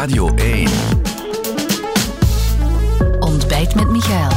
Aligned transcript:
Radio 0.00 0.34
1. 0.34 0.68
Ontbijt 3.18 3.74
met 3.74 3.90
Michael. 3.90 4.30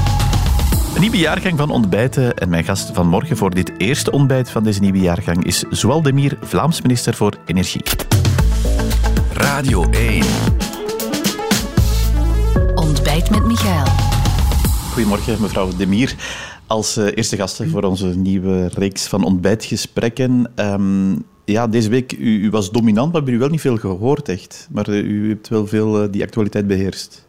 Een 0.96 1.02
nieuwe 1.02 1.18
jaargang 1.18 1.58
van 1.58 1.70
ontbijten 1.70 2.34
en 2.34 2.50
mijn 2.50 2.64
gast 2.64 2.92
van 2.94 3.08
morgen 3.08 3.38
voor 3.38 3.50
dit 3.50 3.72
eerste 3.78 4.12
ontbijt 4.12 4.50
van 4.50 4.64
deze 4.64 4.80
nieuwe 4.80 5.00
jaargang 5.00 5.44
is 5.44 5.64
Zoal 5.70 6.02
Demir, 6.02 6.38
Vlaams 6.42 6.82
minister 6.82 7.14
voor 7.14 7.34
Energie. 7.46 7.82
Radio 9.34 9.90
1. 9.90 10.26
Ontbijt 12.76 13.30
met 13.30 13.46
Michael. 13.46 13.86
Goedemorgen, 14.92 15.42
mevrouw 15.42 15.70
Demir. 15.78 16.16
Als 16.68 16.98
uh, 16.98 17.06
eerste 17.14 17.36
gasten 17.36 17.70
voor 17.70 17.84
onze 17.84 18.08
nieuwe 18.08 18.70
reeks 18.74 19.08
van 19.08 19.24
ontbijtgesprekken. 19.24 20.52
Um, 20.56 21.26
ja, 21.46 21.68
deze 21.68 21.90
week, 21.90 22.12
u, 22.12 22.44
u, 22.44 22.50
was 22.50 22.72
dominant, 22.72 23.12
maar 23.12 23.12
we 23.12 23.18
hebben 23.18 23.34
u 23.34 23.40
wel 23.40 23.50
niet 23.50 23.62
veel 23.62 23.78
gehoord, 23.78 24.30
echt. 24.30 24.68
Maar 24.72 24.90
uh, 24.90 25.04
u 25.04 25.30
hebt 25.30 25.48
wel 25.48 25.68
veel 25.68 26.04
uh, 26.04 26.12
die 26.12 26.24
actualiteit 26.24 26.68
beheerst. 26.68 27.28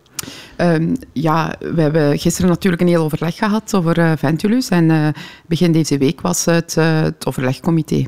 Um, 0.57 0.97
ja, 1.13 1.55
we 1.59 1.81
hebben 1.81 2.19
gisteren 2.19 2.51
natuurlijk 2.51 2.83
een 2.83 2.89
heel 2.89 3.05
overleg 3.05 3.37
gehad 3.37 3.75
over 3.75 3.99
uh, 3.99 4.13
Ventulus. 4.17 4.69
En 4.69 5.15
begin 5.47 5.73
deze 5.73 5.99
week 5.99 6.21
was 6.21 6.45
het, 6.45 6.75
het 6.75 7.27
overlegcomité. 7.27 8.07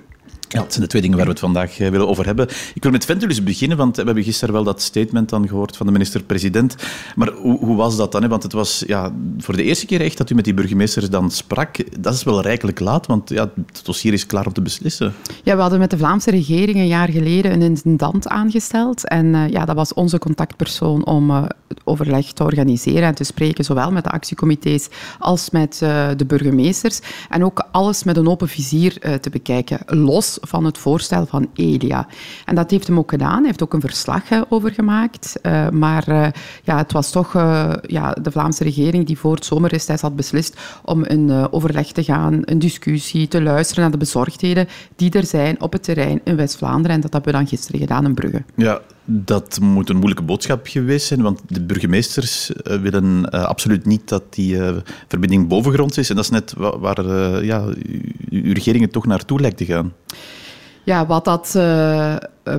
Ja, 0.48 0.60
dat 0.60 0.72
zijn 0.72 0.84
de 0.84 0.90
twee 0.90 1.02
dingen 1.02 1.16
waar 1.16 1.26
we 1.26 1.32
het 1.32 1.40
vandaag 1.40 1.78
willen 1.78 2.08
over 2.08 2.26
hebben. 2.26 2.48
Ik 2.74 2.82
wil 2.82 2.92
met 2.92 3.04
Ventulus 3.04 3.42
beginnen, 3.42 3.76
want 3.76 3.96
we 3.96 4.02
hebben 4.02 4.24
gisteren 4.24 4.54
wel 4.54 4.64
dat 4.64 4.82
statement 4.82 5.28
dan 5.28 5.48
gehoord 5.48 5.76
van 5.76 5.86
de 5.86 5.92
minister-president. 5.92 6.76
Maar 7.16 7.30
hoe, 7.32 7.58
hoe, 7.58 7.76
was 7.76 7.96
dat 7.96 8.12
dan? 8.12 8.22
Hè? 8.22 8.28
Want 8.28 8.42
het 8.42 8.52
was 8.52 8.84
ja, 8.86 9.12
voor 9.38 9.56
de 9.56 9.62
eerste 9.62 9.86
keer 9.86 10.00
echt 10.00 10.18
dat 10.18 10.30
u 10.30 10.34
met 10.34 10.44
die 10.44 10.54
burgemeesters 10.54 11.10
dan 11.10 11.30
sprak. 11.30 12.00
Dat 12.00 12.14
is 12.14 12.22
wel 12.22 12.42
rijkelijk 12.42 12.80
laat, 12.80 13.06
want 13.06 13.28
ja, 13.28 13.50
het 13.66 13.80
dossier 13.84 14.12
is 14.12 14.26
klaar 14.26 14.46
om 14.46 14.52
te 14.52 14.62
beslissen. 14.62 15.14
Ja, 15.42 15.54
we 15.54 15.60
hadden 15.60 15.78
met 15.78 15.90
de 15.90 15.98
Vlaamse 15.98 16.30
regering 16.30 16.76
een 16.76 16.86
jaar 16.86 17.08
geleden 17.08 17.52
een 17.52 17.62
intendant 17.62 18.28
aangesteld. 18.28 19.08
En 19.08 19.26
uh, 19.26 19.48
ja, 19.48 19.64
dat 19.64 19.76
was 19.76 19.94
onze 19.94 20.18
contactpersoon 20.18 21.06
om 21.06 21.30
uh, 21.30 21.44
overleg 21.84 22.32
te 22.32 22.44
organiseren 22.44 23.02
en 23.02 23.14
te 23.14 23.24
spreken, 23.24 23.64
zowel 23.64 23.92
met 23.92 24.04
de 24.04 24.10
actiecomité's 24.10 24.88
als 25.18 25.50
met 25.50 25.78
de 26.16 26.24
burgemeesters. 26.26 27.00
En 27.28 27.44
ook 27.44 27.66
alles 27.70 28.04
met 28.04 28.16
een 28.16 28.28
open 28.28 28.48
vizier 28.48 29.18
te 29.20 29.30
bekijken, 29.30 29.78
los 29.86 30.35
van 30.40 30.64
het 30.64 30.78
voorstel 30.78 31.26
van 31.26 31.48
Elia. 31.54 32.06
En 32.44 32.54
dat 32.54 32.70
heeft 32.70 32.86
hem 32.86 32.98
ook 32.98 33.10
gedaan. 33.10 33.36
Hij 33.36 33.46
heeft 33.46 33.62
ook 33.62 33.74
een 33.74 33.80
verslag 33.80 34.22
over 34.48 34.72
gemaakt. 34.72 35.38
Uh, 35.42 35.68
maar 35.68 36.08
uh, 36.08 36.26
ja, 36.62 36.76
het 36.76 36.92
was 36.92 37.10
toch 37.10 37.34
uh, 37.34 37.72
ja, 37.82 38.12
de 38.12 38.30
Vlaamse 38.30 38.64
regering 38.64 39.06
die 39.06 39.18
voor 39.18 39.34
het 39.34 39.44
zomerreces 39.44 40.00
had 40.00 40.16
beslist 40.16 40.60
om 40.84 41.04
een 41.04 41.52
overleg 41.52 41.92
te 41.92 42.04
gaan, 42.04 42.40
een 42.44 42.58
discussie, 42.58 43.28
te 43.28 43.42
luisteren 43.42 43.82
naar 43.82 43.92
de 43.92 43.98
bezorgdheden 43.98 44.68
die 44.96 45.10
er 45.10 45.26
zijn 45.26 45.60
op 45.60 45.72
het 45.72 45.82
terrein 45.82 46.20
in 46.24 46.36
West-Vlaanderen. 46.36 46.96
En 46.96 47.00
dat 47.00 47.12
hebben 47.12 47.32
we 47.32 47.38
dan 47.38 47.48
gisteren 47.48 47.80
gedaan 47.80 48.04
in 48.04 48.14
Brugge. 48.14 48.42
Ja, 48.54 48.80
dat 49.06 49.58
moet 49.60 49.88
een 49.88 49.96
moeilijke 49.96 50.22
boodschap 50.22 50.66
geweest 50.66 51.06
zijn, 51.06 51.22
want 51.22 51.40
de 51.48 51.62
burgemeesters 51.62 52.50
willen 52.62 53.28
uh, 53.34 53.44
absoluut 53.44 53.86
niet 53.86 54.08
dat 54.08 54.22
die 54.30 54.56
uh, 54.56 54.76
verbinding 55.08 55.48
bovengronds 55.48 55.98
is. 55.98 56.10
En 56.10 56.16
dat 56.16 56.24
is 56.24 56.30
net 56.30 56.54
waar, 56.56 57.04
uh, 57.04 57.42
ja, 57.42 57.64
uw 58.30 58.52
regering 58.52 58.84
het 58.84 58.92
toch 58.92 59.06
naartoe 59.06 59.40
lijkt 59.40 59.56
te 59.56 59.64
gaan. 59.64 59.92
Ja, 60.84 61.06
wat 61.06 61.24
dat 61.24 61.54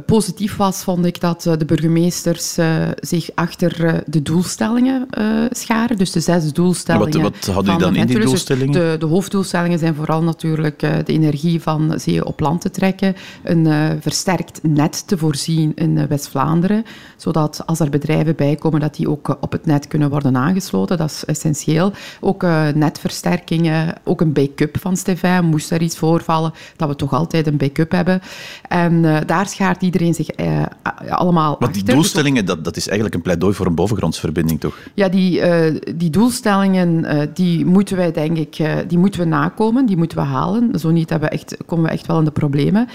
positief 0.05 0.55
was, 0.55 0.83
vond 0.83 1.05
ik 1.05 1.19
dat 1.19 1.45
uh, 1.45 1.53
de 1.57 1.65
burgemeesters 1.65 2.57
uh, 2.57 2.87
zich 2.99 3.29
achter 3.35 4.03
de 4.05 4.21
doelstellingen 4.21 5.07
scharen. 5.49 5.97
Dus 5.97 6.11
de 6.11 6.19
zes 6.19 6.53
doelstellingen. 6.53 7.21
Wat, 7.21 7.45
wat 7.45 7.55
hadden 7.55 7.73
jullie 7.73 7.79
dan 7.79 7.95
in 7.95 8.07
die 8.07 8.19
doelstellingen? 8.19 8.73
Dus 8.73 8.91
de, 8.91 8.97
de, 8.99 9.05
hoofddoelstellingen 9.05 9.79
zijn 9.79 9.95
vooral 9.95 10.23
natuurlijk 10.23 10.79
de 10.79 11.03
energie 11.13 11.61
van 11.61 11.99
zee 11.99 12.25
op 12.25 12.39
land 12.39 12.61
te 12.61 12.69
trekken, 12.69 13.15
een 13.43 13.67
versterkt 14.01 14.59
net 14.63 15.07
te 15.07 15.17
voorzien 15.17 15.71
in 15.75 16.07
West-Vlaanderen, 16.07 16.85
zodat 17.17 17.61
als 17.65 17.79
er 17.79 17.89
bedrijven 17.89 18.35
bij 18.35 18.55
komen, 18.55 18.79
dat 18.79 18.95
die 18.95 19.09
ook 19.09 19.37
op 19.41 19.51
het 19.51 19.65
net 19.65 19.87
kunnen 19.87 20.09
worden 20.09 20.37
aangesloten. 20.37 20.97
Dat 20.97 21.09
is 21.09 21.25
essentieel. 21.25 21.91
Ook 22.19 22.41
netversterkingen, 22.73 23.93
ook 24.03 24.21
een 24.21 24.33
backup 24.33 24.77
van 24.79 24.97
Stefan. 24.97 25.45
Moest 25.45 25.71
er 25.71 25.81
iets 25.81 25.97
voorvallen, 25.97 26.53
dat 26.75 26.89
we 26.89 26.95
toch 26.95 27.13
altijd 27.13 27.47
een 27.47 27.57
backup 27.57 27.91
hebben. 27.91 28.21
En 28.67 29.01
daar 29.25 29.47
schaart 29.47 29.76
iedereen 29.81 30.13
zich 30.13 30.27
eh, 30.29 30.63
allemaal 31.09 31.55
Want 31.59 31.73
die 31.73 31.83
doelstellingen, 31.83 32.45
dat, 32.45 32.63
dat 32.63 32.77
is 32.77 32.85
eigenlijk 32.85 33.15
een 33.15 33.21
pleidooi 33.21 33.53
voor 33.53 33.65
een 33.65 33.75
bovengrondsverbinding, 33.75 34.59
toch? 34.59 34.77
Ja, 34.93 35.09
die, 35.09 35.39
uh, 35.39 35.79
die 35.95 36.09
doelstellingen 36.09 37.15
uh, 37.15 37.21
die 37.33 37.65
moeten 37.65 37.97
wij, 37.97 38.11
denk 38.11 38.37
ik, 38.37 38.59
uh, 38.59 38.73
die 38.87 38.97
moeten 38.97 39.19
we 39.19 39.25
nakomen, 39.25 39.85
die 39.85 39.97
moeten 39.97 40.17
we 40.17 40.23
halen. 40.23 40.79
Zo 40.79 40.91
niet 40.91 41.09
hebben 41.09 41.29
we 41.29 41.35
echt, 41.35 41.57
komen 41.65 41.85
we 41.85 41.91
echt 41.91 42.07
wel 42.07 42.19
in 42.19 42.25
de 42.25 42.31
problemen. 42.31 42.87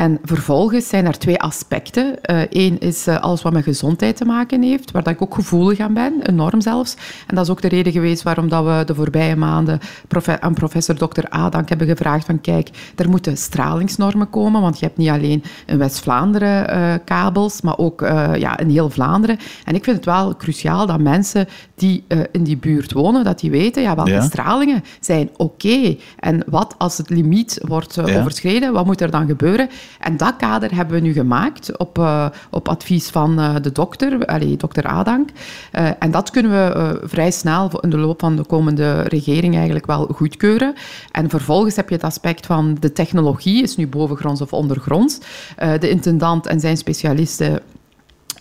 En 0.00 0.18
vervolgens 0.24 0.88
zijn 0.88 1.06
er 1.06 1.18
twee 1.18 1.40
aspecten. 1.40 2.18
Eén 2.50 2.78
is 2.78 3.08
alles 3.08 3.42
wat 3.42 3.52
met 3.52 3.64
gezondheid 3.64 4.16
te 4.16 4.24
maken 4.24 4.62
heeft, 4.62 4.90
waar 4.90 5.02
dat 5.02 5.12
ik 5.12 5.22
ook 5.22 5.34
gevoelig 5.34 5.80
aan 5.80 5.94
ben, 5.94 6.12
enorm 6.22 6.60
zelfs. 6.60 6.96
En 7.26 7.34
dat 7.34 7.44
is 7.44 7.50
ook 7.50 7.62
de 7.62 7.68
reden 7.68 7.92
geweest 7.92 8.22
waarom 8.22 8.48
dat 8.48 8.64
we 8.64 8.82
de 8.84 8.94
voorbije 8.94 9.36
maanden 9.36 9.80
aan 10.40 10.54
professor 10.54 10.94
Dr. 10.94 11.28
Adank 11.28 11.68
hebben 11.68 11.86
gevraagd 11.86 12.26
van 12.26 12.40
kijk, 12.40 12.68
er 12.96 13.08
moeten 13.08 13.36
stralingsnormen 13.36 14.30
komen, 14.30 14.60
want 14.60 14.78
je 14.78 14.84
hebt 14.84 14.98
niet 14.98 15.08
alleen 15.08 15.42
in 15.66 15.78
West-Vlaanderen 15.78 16.76
uh, 16.76 16.94
kabels, 17.04 17.60
maar 17.60 17.78
ook 17.78 18.00
ja, 18.34 18.58
in 18.58 18.68
heel 18.68 18.90
Vlaanderen. 18.90 19.38
En 19.64 19.74
ik 19.74 19.84
vind 19.84 19.96
het 19.96 20.04
wel 20.04 20.36
cruciaal 20.36 20.86
dat 20.86 21.00
mensen 21.00 21.46
die 21.74 22.04
in 22.32 22.42
die 22.42 22.56
buurt 22.56 22.92
wonen, 22.92 23.24
dat 23.24 23.40
die 23.40 23.50
weten 23.50 23.82
ja, 23.82 23.94
welke 23.94 24.10
ja. 24.10 24.20
stralingen 24.22 24.84
zijn 25.00 25.30
oké. 25.36 25.68
Okay. 25.68 25.98
En 26.18 26.42
wat 26.46 26.74
als 26.78 26.98
het 26.98 27.10
limiet 27.10 27.60
wordt 27.62 27.94
ja. 27.94 28.18
overschreden, 28.18 28.72
wat 28.72 28.86
moet 28.86 29.00
er 29.00 29.10
dan 29.10 29.26
gebeuren? 29.26 29.68
En 29.98 30.16
dat 30.16 30.36
kader 30.36 30.74
hebben 30.74 30.94
we 30.94 31.00
nu 31.00 31.12
gemaakt 31.12 31.78
op, 31.78 32.10
op 32.50 32.68
advies 32.68 33.08
van 33.08 33.36
de 33.62 33.72
dokter, 33.72 34.26
allee, 34.26 34.56
dokter 34.56 34.84
Adank. 34.84 35.28
en 35.98 36.10
dat 36.10 36.30
kunnen 36.30 36.50
we 36.50 37.00
vrij 37.04 37.30
snel 37.30 37.80
in 37.80 37.90
de 37.90 37.96
loop 37.96 38.20
van 38.20 38.36
de 38.36 38.44
komende 38.44 39.02
regering 39.02 39.54
eigenlijk 39.54 39.86
wel 39.86 40.06
goedkeuren. 40.14 40.74
En 41.12 41.30
vervolgens 41.30 41.76
heb 41.76 41.88
je 41.88 41.94
het 41.94 42.04
aspect 42.04 42.46
van 42.46 42.76
de 42.80 42.92
technologie, 42.92 43.62
is 43.62 43.76
nu 43.76 43.86
bovengronds 43.86 44.40
of 44.40 44.52
ondergronds. 44.52 45.18
De 45.56 45.90
intendant 45.90 46.46
en 46.46 46.60
zijn 46.60 46.76
specialisten 46.76 47.60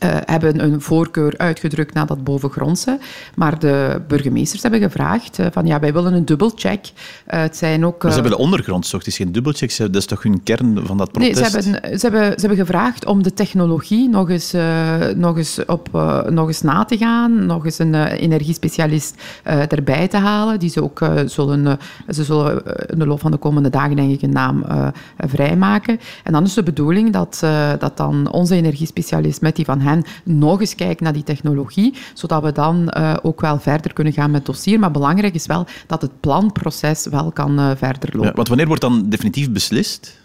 uh, 0.04 0.10
hebben 0.26 0.64
een 0.64 0.82
voorkeur 0.82 1.34
uitgedrukt 1.38 1.94
naar 1.94 2.06
dat 2.06 2.24
bovengrondse. 2.24 3.00
Maar 3.36 3.60
de 3.60 4.02
burgemeesters 4.08 4.62
hebben 4.62 4.82
gevraagd 4.82 5.40
uh, 5.40 5.46
van 5.52 5.66
ja, 5.66 5.80
wij 5.80 5.94
willen 5.94 6.14
een 6.14 6.26
dubbelcheck. 6.26 6.86
Uh, 6.86 7.42
het 7.42 7.58
zijn 7.58 7.86
ook... 7.86 8.04
Maar 8.04 8.12
ze 8.12 8.20
hebben 8.20 8.38
de 8.38 8.44
ondergrond, 8.44 8.90
toch? 8.90 9.00
Het 9.00 9.08
is 9.08 9.18
geen 9.18 9.32
dubbelcheck, 9.32 9.78
dat 9.78 9.96
is 9.96 10.06
toch 10.06 10.24
hun 10.24 10.44
kern 10.44 10.80
van 10.86 10.98
dat 10.98 11.12
protest? 11.12 11.42
Nee, 11.42 11.62
ze 11.62 11.72
hebben, 11.72 12.00
ze 12.00 12.06
hebben, 12.06 12.40
ze 12.40 12.48
hebben 12.48 12.66
gevraagd 12.66 13.06
om 13.06 13.24
de 13.24 13.34
technologie 13.34 14.09
nog 14.09 14.30
eens, 14.30 14.54
nog 15.16 15.38
eens, 15.38 15.66
op, 15.66 15.90
nog 16.30 16.48
eens 16.48 16.62
na 16.62 16.86
te 16.86 16.98
gaan, 16.98 17.46
nog 17.46 17.66
eens 17.66 17.80
een 17.80 17.96
energiespecialist 17.96 19.22
erbij 19.44 20.08
te 20.08 20.18
halen, 20.18 20.59
die 20.59 20.70
ze 20.70 20.84
ook 20.84 21.02
zullen, 21.26 21.80
ze 22.09 22.24
zullen 22.24 22.64
in 22.88 23.00
de 23.00 23.08
loop 23.08 23.20
van 23.20 23.32
de 23.32 23.38
komende 23.38 23.70
dagen 23.70 23.96
denk 23.96 24.12
ik 24.12 24.22
een 24.22 24.30
naam 24.30 24.66
vrijmaken. 25.18 26.00
En 26.24 26.34
dan 26.34 26.44
is 26.44 26.54
de 26.54 26.64
bedoeling 26.64 27.14
dat, 27.14 27.44
dat 27.80 27.98
dan 27.98 28.32
onze 28.32 28.56
energiespecialist 28.56 29.42
met 29.42 29.56
die 29.56 29.66
van 29.66 29.80
hen 29.90 30.04
nog 30.24 30.60
eens 30.60 30.76
kijken 30.76 31.04
naar 31.04 31.14
die 31.14 31.24
technologie, 31.24 31.94
zodat 32.14 32.44
we 32.44 32.52
dan 32.52 32.94
uh, 32.98 33.16
ook 33.22 33.42
wel 33.42 33.60
verder 33.60 33.94
kunnen 33.94 34.14
gaan 34.14 34.32
met 34.32 34.38
het 34.38 34.56
dossier. 34.56 34.80
Maar 34.80 34.92
belangrijk 34.92 35.34
is 35.34 35.46
wel 35.46 35.66
dat 35.88 36.02
het 36.02 36.20
planproces 36.20 37.08
wel 37.08 37.32
kan 37.32 37.60
uh, 37.60 37.72
verder 37.76 38.10
lopen. 38.12 38.30
Ja, 38.30 38.34
want 38.34 38.48
wanneer 38.48 38.68
wordt 38.68 38.82
dan 38.82 39.10
definitief 39.10 39.52
beslist? 39.52 40.18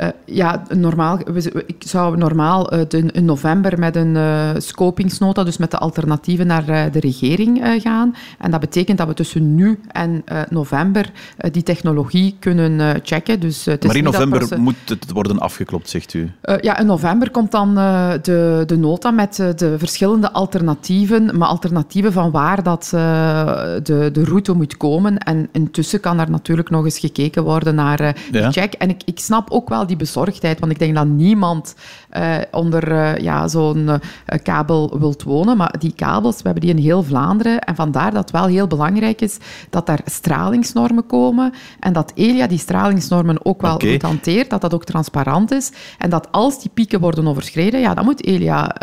Uh, 0.00 0.08
ja, 0.24 0.62
normaal, 0.74 1.18
ik 1.66 1.74
zou 1.78 2.16
normaal 2.16 2.74
uh, 2.74 2.80
de, 2.88 2.98
in 3.12 3.24
november 3.24 3.78
met 3.78 3.96
een 3.96 4.14
uh, 4.14 4.50
scopingsnota, 4.56 5.44
dus 5.44 5.56
met 5.56 5.70
de 5.70 5.78
alternatieven 5.78 6.46
naar 6.46 6.90
de 6.92 7.00
regering 7.00 7.80
gaan. 7.82 8.14
En 8.38 8.50
dat 8.50 8.60
betekent 8.60 8.98
dat 8.98 9.06
we 9.06 9.14
tussen 9.14 9.54
nu 9.54 9.80
en 9.88 10.24
november 10.48 11.10
die 11.50 11.62
technologie 11.62 12.36
kunnen 12.38 13.00
checken. 13.02 13.40
Dus, 13.40 13.64
maar 13.64 13.96
in 13.96 14.04
november 14.04 14.60
moet 14.60 14.74
het 14.84 15.10
worden 15.12 15.38
afgeklopt, 15.38 15.88
zegt 15.88 16.14
u? 16.14 16.30
ja, 16.60 16.78
in 16.78 16.86
november 16.86 17.30
komt 17.30 17.50
dan 17.50 17.74
de, 17.74 18.62
de 18.66 18.76
nota 18.78 19.10
met 19.10 19.36
de 19.56 19.74
verschillende 19.78 20.32
alternatieven, 20.32 21.38
maar 21.38 21.48
alternatieven 21.48 22.12
van 22.12 22.30
waar 22.30 22.62
dat, 22.62 22.88
de, 22.90 24.08
de 24.12 24.24
route 24.24 24.52
moet 24.52 24.76
komen. 24.76 25.18
En 25.18 25.48
intussen 25.52 26.00
kan 26.00 26.18
er 26.18 26.30
natuurlijk 26.30 26.70
nog 26.70 26.84
eens 26.84 26.98
gekeken 26.98 27.42
worden 27.42 27.74
naar 27.74 28.16
die 28.30 28.40
ja. 28.40 28.50
check. 28.50 28.72
En 28.72 28.88
ik, 28.88 29.02
ik 29.04 29.18
snap 29.18 29.50
ook 29.50 29.68
wel 29.68 29.81
die 29.86 29.96
bezorgdheid. 29.96 30.60
Want 30.60 30.72
ik 30.72 30.78
denk 30.78 30.94
dat 30.94 31.06
niemand 31.06 31.74
uh, 32.16 32.36
onder 32.50 32.92
uh, 32.92 33.16
ja, 33.16 33.48
zo'n 33.48 33.86
uh, 33.86 33.94
kabel 34.42 34.98
wilt 34.98 35.22
wonen. 35.22 35.56
Maar 35.56 35.74
die 35.78 35.92
kabels, 35.92 36.36
we 36.36 36.42
hebben 36.42 36.62
die 36.62 36.74
in 36.74 36.82
heel 36.82 37.02
Vlaanderen. 37.02 37.58
En 37.58 37.74
vandaar 37.74 38.10
dat 38.10 38.20
het 38.20 38.30
wel 38.30 38.46
heel 38.46 38.66
belangrijk 38.66 39.20
is 39.20 39.38
dat 39.70 39.86
daar 39.86 40.00
stralingsnormen 40.04 41.06
komen. 41.06 41.52
En 41.80 41.92
dat 41.92 42.12
Elia 42.14 42.46
die 42.46 42.58
stralingsnormen 42.58 43.44
ook 43.44 43.62
wel 43.62 43.74
okay. 43.74 43.92
goed 43.92 44.02
hanteert. 44.02 44.50
Dat 44.50 44.60
dat 44.60 44.74
ook 44.74 44.84
transparant 44.84 45.50
is. 45.50 45.72
En 45.98 46.10
dat 46.10 46.28
als 46.30 46.60
die 46.60 46.70
pieken 46.74 47.00
worden 47.00 47.26
overschreden, 47.26 47.80
ja, 47.80 47.94
dan 47.94 48.04
moet 48.04 48.24
Elia 48.24 48.80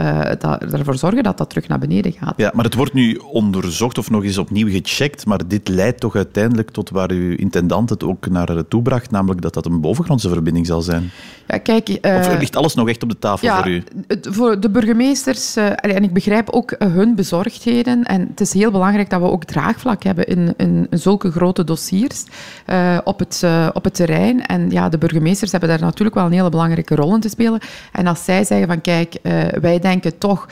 ervoor 0.59 0.97
zorgen 0.97 1.23
dat 1.23 1.37
dat 1.37 1.49
terug 1.49 1.67
naar 1.67 1.79
beneden 1.79 2.11
gaat. 2.11 2.33
Ja, 2.37 2.51
maar 2.53 2.65
het 2.65 2.75
wordt 2.75 2.93
nu 2.93 3.15
onderzocht 3.15 3.97
of 3.97 4.09
nog 4.09 4.23
eens 4.23 4.37
opnieuw 4.37 4.69
gecheckt. 4.69 5.25
Maar 5.25 5.47
dit 5.47 5.67
leidt 5.67 5.99
toch 5.99 6.15
uiteindelijk 6.15 6.69
tot 6.71 6.89
waar 6.89 7.11
uw 7.11 7.35
intendant 7.35 7.89
het 7.89 8.03
ook 8.03 8.29
naar 8.29 8.67
toe 8.67 8.81
bracht. 8.81 9.11
Namelijk 9.11 9.41
dat 9.41 9.53
dat 9.53 9.65
een 9.65 9.81
bovengrondse 9.81 10.29
verbinding 10.29 10.65
zal 10.65 10.81
zijn 10.81 10.88
zijn? 10.91 11.11
Ja, 11.47 11.57
kijk, 11.57 11.99
of 12.01 12.37
ligt 12.39 12.55
alles 12.55 12.73
nog 12.73 12.89
echt 12.89 13.03
op 13.03 13.09
de 13.09 13.19
tafel 13.19 13.55
voor 13.55 13.67
u? 13.67 13.83
Het, 14.07 14.27
voor 14.31 14.59
de 14.59 14.69
burgemeesters, 14.69 15.55
en 15.55 16.03
ik 16.03 16.13
begrijp 16.13 16.49
ook 16.49 16.75
hun 16.79 17.15
bezorgdheden, 17.15 18.03
en 18.03 18.27
het 18.29 18.41
is 18.41 18.53
heel 18.53 18.71
belangrijk 18.71 19.09
dat 19.09 19.21
we 19.21 19.27
ook 19.27 19.43
draagvlak 19.43 20.03
hebben 20.03 20.27
in, 20.27 20.53
in, 20.57 20.87
zulke 20.89 21.31
grote 21.31 21.63
dossiers 21.63 22.23
op, 23.03 23.19
het, 23.19 23.43
op 23.73 23.83
het 23.83 23.93
terrein. 23.93 24.45
En 24.45 24.69
ja, 24.69 24.89
de 24.89 24.97
burgemeesters 24.97 25.51
hebben 25.51 25.69
daar 25.69 25.79
natuurlijk 25.79 26.15
wel 26.15 26.25
een 26.25 26.31
hele 26.31 26.49
belangrijke 26.49 26.95
rol 26.95 27.15
in 27.15 27.21
te 27.21 27.29
spelen. 27.29 27.59
En 27.91 28.07
als 28.07 28.23
zij 28.23 28.43
zeggen 28.43 28.67
van 28.67 28.81
kijk, 28.81 29.15
wij 29.61 29.79
denken 29.79 30.17
toch 30.17 30.47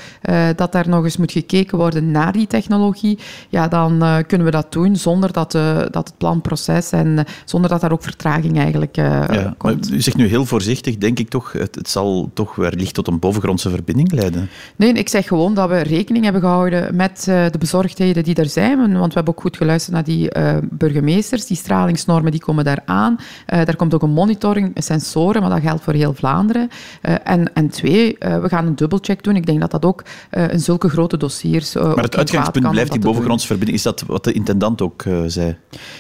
dat 0.56 0.72
daar 0.72 0.90
nog 0.90 1.04
eens 1.04 1.18
moet 1.18 1.32
gekeken 1.32 1.78
worden 1.78 2.12
naar 2.12 2.32
die 2.32 2.48
technologie, 2.48 3.20
ja, 3.50 3.68
dan 3.68 4.24
kunnen 4.28 4.48
we 4.48 4.54
dat 4.54 4.72
doen 4.72 4.96
zonder 4.96 5.32
dat, 5.32 5.52
dat 5.92 6.08
het 6.08 6.18
planproces 6.18 6.92
en 6.92 7.26
zonder 7.46 7.70
dat 7.70 7.82
daar 7.82 7.92
ook 7.92 8.04
vertraging 8.04 8.58
eigenlijk 8.58 8.96
ja, 8.96 9.54
komt. 9.58 9.92
u 9.92 10.02
zegt 10.02 10.18
nu 10.18 10.27
heel 10.28 10.46
voorzichtig, 10.46 10.98
denk 10.98 11.20
ik 11.20 11.30
toch, 11.30 11.52
het, 11.52 11.76
het 11.76 11.90
zal 11.90 12.32
toch 12.34 12.56
wellicht 12.56 12.94
tot 12.94 13.08
een 13.08 13.20
bovengrondse 13.20 13.70
verbinding 13.70 14.12
leiden. 14.12 14.50
Nee, 14.76 14.94
ik 14.94 15.10
zeg 15.10 15.28
gewoon 15.28 15.54
dat 15.54 15.70
we 15.70 15.80
rekening 15.80 16.24
hebben 16.24 16.42
gehouden 16.42 16.96
met 16.96 17.24
de 17.24 17.58
bezorgdheden 17.60 18.24
die 18.24 18.36
er 18.36 18.50
zijn, 18.50 18.78
want 18.78 19.08
we 19.08 19.14
hebben 19.14 19.34
ook 19.34 19.42
goed 19.42 19.58
geluisterd 19.58 19.96
naar 19.96 20.04
die 20.04 20.30
burgemeesters. 20.70 21.46
Die 21.46 21.58
stralingsnormen 21.58 22.32
die 22.32 22.40
komen 22.40 22.64
daar 22.64 22.82
aan. 22.86 23.20
daar 23.46 23.76
komt 23.76 23.94
ook 23.94 24.02
een 24.02 24.10
monitoring, 24.10 24.72
sensoren, 24.76 25.42
maar 25.42 25.50
dat 25.50 25.62
geldt 25.62 25.84
voor 25.84 25.94
heel 25.94 26.14
Vlaanderen. 26.14 26.70
en, 27.24 27.54
en 27.54 27.70
twee, 27.70 28.16
we 28.20 28.46
gaan 28.48 28.66
een 28.66 28.76
dubbelcheck 28.76 29.24
doen. 29.24 29.36
Ik 29.36 29.46
denk 29.46 29.62
dat 29.62 29.72
dat 29.72 29.86
ook 29.86 30.04
in 30.52 30.60
zulke 30.60 30.90
grote 30.90 31.18
dossiers. 31.18 31.74
maar 31.74 31.96
het 31.96 32.18
uitgangspunt 32.18 32.70
blijft 32.70 32.92
die 32.92 33.02
bovengrondse 33.02 33.48
verbinding. 33.48 33.78
Is 33.78 33.84
dat 33.84 34.04
wat 34.08 34.24
de 34.24 34.32
intendant 34.32 34.82
ook 34.82 35.04
zei? 35.28 35.58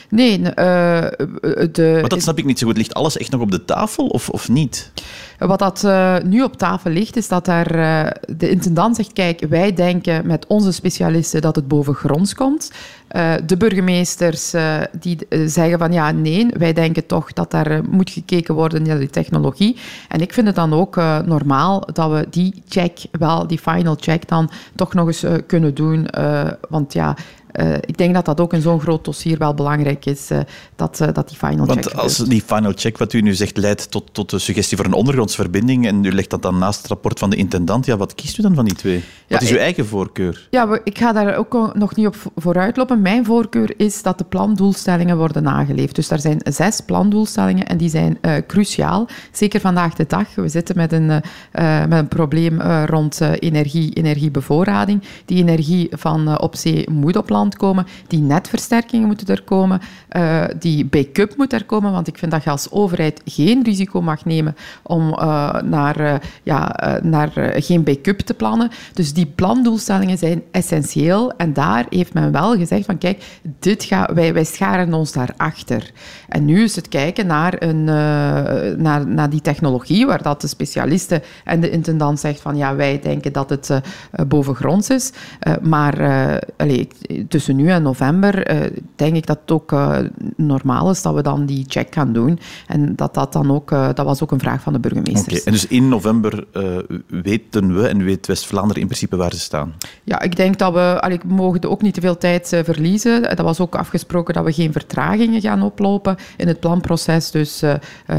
Nee, 0.09 0.41
de... 0.41 1.97
Maar 1.99 2.09
dat 2.09 2.21
snap 2.21 2.37
ik 2.37 2.45
niet 2.45 2.59
zo 2.59 2.67
goed. 2.67 2.77
Ligt 2.77 2.93
alles 2.93 3.17
echt 3.17 3.31
nog 3.31 3.41
op 3.41 3.51
de 3.51 3.65
tafel 3.65 4.07
of, 4.17 4.29
of 4.29 4.49
niet? 4.49 4.91
Wat 5.37 5.59
dat 5.59 5.83
uh, 5.85 6.15
nu 6.23 6.43
op 6.43 6.57
tafel 6.57 6.91
ligt, 6.91 7.15
is 7.15 7.27
dat 7.27 7.45
daar, 7.45 7.75
uh, 7.75 8.07
de 8.37 8.49
intendant 8.49 8.95
zegt, 8.95 9.13
kijk, 9.13 9.45
wij 9.49 9.73
denken 9.73 10.27
met 10.27 10.47
onze 10.47 10.71
specialisten 10.71 11.41
dat 11.41 11.55
het 11.55 11.67
bovengronds 11.67 12.33
komt. 12.33 12.71
Uh, 13.11 13.33
de 13.45 13.57
burgemeesters 13.57 14.53
die 14.99 15.17
zeggen 15.45 15.79
van 15.79 15.91
ja, 15.91 16.11
nee, 16.11 16.47
wij 16.57 16.73
denken 16.73 17.05
toch 17.05 17.33
dat 17.33 17.51
daar 17.51 17.81
moet 17.89 18.09
gekeken 18.09 18.55
worden 18.55 18.83
naar 18.83 18.99
die 18.99 19.09
technologie. 19.09 19.77
En 20.07 20.21
ik 20.21 20.33
vind 20.33 20.47
het 20.47 20.55
dan 20.55 20.73
ook 20.73 20.95
normaal 21.25 21.87
dat 21.93 22.11
we 22.11 22.27
die 22.29 22.63
check, 22.67 22.99
wel 23.11 23.47
die 23.47 23.59
final 23.59 23.95
check 23.99 24.27
dan 24.27 24.49
toch 24.75 24.93
nog 24.93 25.07
eens 25.07 25.25
kunnen 25.47 25.73
doen. 25.73 26.07
want 26.69 26.93
ja, 26.93 27.15
uh, 27.57 27.73
ik 27.73 27.97
denk 27.97 28.13
dat 28.13 28.25
dat 28.25 28.41
ook 28.41 28.53
in 28.53 28.61
zo'n 28.61 28.79
groot 28.79 29.05
dossier 29.05 29.37
wel 29.37 29.53
belangrijk 29.53 30.05
is, 30.05 30.31
uh, 30.31 30.39
dat, 30.75 30.99
uh, 31.01 31.07
dat 31.13 31.27
die 31.27 31.37
final 31.37 31.65
Want 31.65 31.71
check 31.71 31.93
Want 31.93 32.03
als 32.03 32.17
die 32.17 32.43
final 32.45 32.71
check, 32.75 32.97
wat 32.97 33.13
u 33.13 33.21
nu 33.21 33.33
zegt, 33.33 33.57
leidt 33.57 33.91
tot, 33.91 34.09
tot 34.11 34.29
de 34.29 34.39
suggestie 34.39 34.77
voor 34.77 34.85
een 34.85 34.93
ondergrondsverbinding 34.93 35.87
en 35.87 36.03
u 36.03 36.11
legt 36.11 36.29
dat 36.29 36.41
dan 36.41 36.57
naast 36.57 36.77
het 36.77 36.87
rapport 36.87 37.19
van 37.19 37.29
de 37.29 37.35
intendant, 37.35 37.85
ja, 37.85 37.97
wat 37.97 38.15
kiest 38.15 38.37
u 38.37 38.41
dan 38.41 38.55
van 38.55 38.65
die 38.65 38.75
twee? 38.75 38.95
Ja, 38.95 39.03
wat 39.27 39.41
is 39.41 39.51
uw 39.51 39.57
eigen 39.57 39.85
voorkeur? 39.85 40.47
Ja, 40.49 40.79
ik 40.83 40.97
ga 40.97 41.11
daar 41.11 41.35
ook 41.35 41.73
nog 41.73 41.95
niet 41.95 42.07
op 42.07 42.15
vooruitlopen. 42.35 43.01
Mijn 43.01 43.25
voorkeur 43.25 43.73
is 43.77 44.01
dat 44.01 44.17
de 44.17 44.23
plandoelstellingen 44.23 45.17
worden 45.17 45.43
nageleefd. 45.43 45.95
Dus 45.95 46.09
er 46.09 46.19
zijn 46.19 46.39
zes 46.43 46.81
plandoelstellingen 46.81 47.67
en 47.67 47.77
die 47.77 47.89
zijn 47.89 48.19
cruciaal. 48.47 49.07
Zeker 49.31 49.59
vandaag 49.59 49.93
de 49.93 50.05
dag. 50.07 50.35
We 50.35 50.49
zitten 50.49 50.77
met 50.77 50.91
een, 50.91 51.05
met 51.51 51.91
een 51.91 52.07
probleem 52.07 52.61
rond 52.85 53.21
energie, 53.21 53.93
energiebevoorrading. 53.93 55.03
Die 55.25 55.37
energie 55.37 55.87
van 55.91 56.39
op 56.39 56.55
zee 56.55 56.89
moet 56.89 57.15
op 57.15 57.29
land 57.29 57.46
komen. 57.55 57.87
Die 58.07 58.21
netversterkingen 58.21 59.07
moeten 59.07 59.27
er 59.27 59.43
komen. 59.43 59.81
Uh, 60.11 60.43
die 60.59 60.85
backup 60.85 61.37
moet 61.37 61.53
er 61.53 61.65
komen, 61.65 61.91
want 61.91 62.07
ik 62.07 62.17
vind 62.17 62.31
dat 62.31 62.43
je 62.43 62.49
als 62.49 62.71
overheid 62.71 63.21
geen 63.25 63.63
risico 63.63 64.01
mag 64.01 64.25
nemen 64.25 64.55
om 64.83 65.07
uh, 65.07 65.61
naar, 65.61 66.01
uh, 66.01 66.15
ja, 66.43 66.75
naar 67.03 67.31
geen 67.55 67.83
backup 67.83 68.19
te 68.19 68.33
plannen. 68.33 68.69
Dus 68.93 69.13
die 69.13 69.25
plandoelstellingen 69.25 70.17
zijn 70.17 70.43
essentieel. 70.51 71.31
En 71.31 71.53
daar 71.53 71.85
heeft 71.89 72.13
men 72.13 72.31
wel 72.31 72.57
gezegd 72.57 72.85
van 72.85 72.97
kijk, 72.97 73.23
dit 73.59 73.83
ga, 73.83 74.09
wij, 74.13 74.33
wij 74.33 74.43
scharen 74.43 74.93
ons 74.93 75.11
daarachter. 75.11 75.91
En 76.29 76.45
nu 76.45 76.63
is 76.63 76.75
het 76.75 76.87
kijken 76.87 77.27
naar, 77.27 77.55
een, 77.59 77.83
naar, 78.81 79.07
naar 79.07 79.29
die 79.29 79.41
technologie, 79.41 80.05
waar 80.05 80.21
dat 80.21 80.41
de 80.41 80.47
specialisten 80.47 81.21
en 81.43 81.59
de 81.59 81.69
intendant 81.69 82.19
zegt 82.19 82.41
van 82.41 82.57
ja, 82.57 82.75
wij 82.75 82.99
denken 82.99 83.33
dat 83.33 83.49
het 83.49 83.81
bovengronds 84.27 84.89
is. 84.89 85.11
maar 85.61 85.95
allez, 86.57 86.85
tussen 87.37 87.55
nu 87.55 87.69
en 87.69 87.83
november 87.83 88.51
uh, 88.51 88.77
denk 88.95 89.15
ik 89.15 89.25
dat 89.25 89.37
het 89.41 89.51
ook 89.51 89.71
uh, 89.71 89.97
normaal 90.35 90.89
is 90.89 91.01
dat 91.01 91.13
we 91.13 91.21
dan 91.21 91.45
die 91.45 91.65
check 91.67 91.93
gaan 91.93 92.13
doen. 92.13 92.39
En 92.67 92.95
dat 92.95 93.13
dat 93.13 93.33
dan 93.33 93.51
ook, 93.51 93.71
uh, 93.71 93.89
dat 93.93 94.05
was 94.05 94.23
ook 94.23 94.31
een 94.31 94.39
vraag 94.39 94.61
van 94.61 94.73
de 94.73 94.79
burgemeesters. 94.79 95.39
Okay. 95.39 95.41
En 95.45 95.51
dus 95.51 95.67
in 95.67 95.89
november 95.89 96.45
weten 97.07 97.75
we 97.75 97.87
en 97.87 98.03
weet 98.03 98.27
West-Vlaanderen 98.27 98.81
in 98.81 98.87
principe 98.87 99.15
waar 99.15 99.33
ze 99.33 99.39
staan? 99.39 99.73
Ja, 100.03 100.21
ik 100.21 100.35
denk 100.35 100.57
dat 100.57 100.73
we, 100.73 101.01
allee, 101.01 101.19
we 101.27 101.33
mogen 101.33 101.63
ook 101.63 101.81
niet 101.81 101.93
te 101.93 102.01
veel 102.01 102.17
tijd 102.17 102.61
verliezen. 102.63 103.21
Dat 103.21 103.39
was 103.39 103.59
ook 103.59 103.75
afgesproken 103.75 104.33
dat 104.33 104.45
we 104.45 104.53
geen 104.53 104.71
vertragingen 104.71 105.41
gaan 105.41 105.61
oplopen 105.61 106.15
in 106.37 106.47
het 106.47 106.59
planproces. 106.59 107.31
Dus 107.31 107.63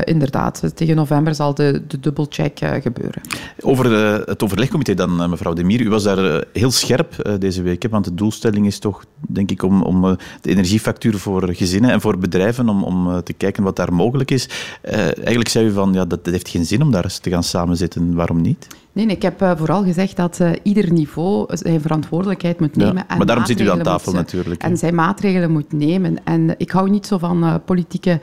inderdaad, 0.05 0.71
tegen 0.75 0.97
november 0.97 1.35
zal 1.35 1.55
de, 1.55 1.82
de 1.88 2.00
dubbelcheck 2.00 2.59
gebeuren. 2.82 3.23
Over 3.61 3.93
het 4.29 4.43
overlegcomité 4.43 4.94
dan, 4.94 5.31
mevrouw 5.31 5.53
Demir. 5.53 5.81
U 5.81 5.88
was 5.88 6.03
daar 6.03 6.44
heel 6.53 6.71
scherp 6.71 7.38
deze 7.38 7.62
week, 7.62 7.87
want 7.91 8.05
de 8.05 8.14
doelstelling 8.14 8.67
is 8.67 8.79
toch 8.79 9.05
denk 9.17 9.51
ik, 9.51 9.63
om, 9.63 9.83
om 9.83 10.05
eh, 10.05 10.17
de 10.41 10.51
energiefactuur 10.51 11.19
voor 11.19 11.55
gezinnen 11.55 11.91
en 11.91 12.01
voor 12.01 12.19
bedrijven, 12.19 12.69
om, 12.69 12.85
om 12.85 13.11
eh, 13.11 13.19
te 13.19 13.33
kijken 13.33 13.63
wat 13.63 13.77
daar 13.77 13.93
mogelijk 13.93 14.31
is. 14.31 14.49
Uh, 14.85 14.99
eigenlijk 14.99 15.49
zei 15.49 15.67
u 15.67 15.73
van, 15.73 15.93
ja, 15.93 16.05
dat, 16.05 16.25
dat 16.25 16.33
heeft 16.33 16.49
geen 16.49 16.67
zin 16.67 16.83
om 16.83 16.91
daar 16.91 17.05
eens 17.05 17.19
te 17.19 17.31
gaan 17.31 17.45
samenzitten. 17.45 18.15
Waarom 18.15 18.41
niet? 18.41 18.67
Nee, 18.99 19.06
ik 19.06 19.23
heb 19.23 19.43
uh, 19.43 19.53
vooral 19.56 19.85
gezegd 19.85 20.17
dat 20.17 20.39
uh, 20.41 20.50
ieder 20.62 20.93
niveau 20.93 21.56
zijn 21.56 21.81
verantwoordelijkheid 21.81 22.61
moet 22.61 22.77
nemen. 22.77 22.95
Ja, 22.95 23.05
en 23.09 23.17
maar 23.17 23.27
daarom 23.27 23.47
zit 23.47 23.61
u 23.61 23.71
aan 23.71 23.83
tafel 23.83 24.12
moet, 24.12 24.21
natuurlijk. 24.21 24.62
En 24.62 24.77
zijn 24.77 24.95
maatregelen 24.95 25.50
moet 25.50 25.73
nemen. 25.73 26.25
En 26.25 26.55
ik 26.56 26.71
hou 26.71 26.91
niet 26.91 27.06
zo 27.06 27.19
van 27.19 27.45
uh, 27.45 27.55
politieke 27.65 28.21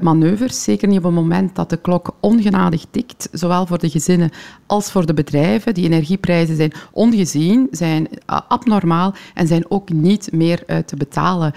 manoeuvres, 0.00 0.62
zeker 0.62 0.88
niet 0.88 0.98
op 0.98 1.04
het 1.04 1.12
moment 1.12 1.54
dat 1.54 1.70
de 1.70 1.76
klok 1.76 2.14
ongenadig 2.20 2.84
tikt, 2.90 3.28
zowel 3.32 3.66
voor 3.66 3.78
de 3.78 3.90
gezinnen 3.90 4.30
als 4.66 4.90
voor 4.90 5.06
de 5.06 5.14
bedrijven. 5.14 5.74
Die 5.74 5.84
energieprijzen 5.84 6.56
zijn 6.56 6.72
ongezien, 6.92 7.68
zijn 7.70 8.08
abnormaal 8.48 9.14
en 9.34 9.46
zijn 9.46 9.70
ook 9.70 9.90
niet 9.92 10.32
meer 10.32 10.64
te 10.86 10.96
betalen. 10.96 11.52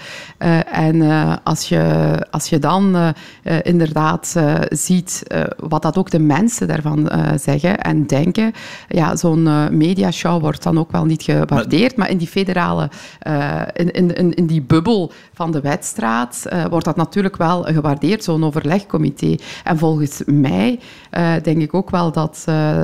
en 0.72 1.02
als, 1.42 1.68
je, 1.68 2.14
als 2.30 2.48
je 2.48 2.58
dan 2.58 3.14
inderdaad 3.62 4.34
ziet 4.68 5.22
wat 5.56 5.82
dat 5.82 5.98
ook 5.98 6.10
de 6.10 6.18
mensen 6.18 6.68
daarvan 6.68 7.10
zeggen 7.36 7.80
en 7.80 8.06
denken, 8.06 8.49
ja, 8.88 9.16
zo'n 9.16 9.46
uh, 9.46 9.68
mediashow 9.68 10.40
wordt 10.40 10.62
dan 10.62 10.78
ook 10.78 10.92
wel 10.92 11.04
niet 11.04 11.22
gewaardeerd. 11.22 11.96
Maar, 11.96 12.10
in 12.10 12.18
die 12.18 12.28
federale, 12.28 12.90
uh, 13.26 13.62
in, 13.72 13.92
in, 13.92 14.34
in 14.34 14.46
die 14.46 14.62
bubbel 14.62 15.12
van 15.34 15.50
de 15.50 15.60
wedstraat, 15.60 16.46
uh, 16.52 16.64
wordt 16.64 16.84
dat 16.84 16.96
natuurlijk 16.96 17.36
wel 17.36 17.62
gewaardeerd, 17.62 18.24
zo'n 18.24 18.44
overlegcomité. 18.44 19.34
En 19.64 19.78
volgens 19.78 20.22
mij 20.26 20.80
denk 21.42 21.62
ik 21.62 21.74
ook 21.74 21.90
wel 21.90 22.12
dat 22.12 22.44
eh, 22.46 22.82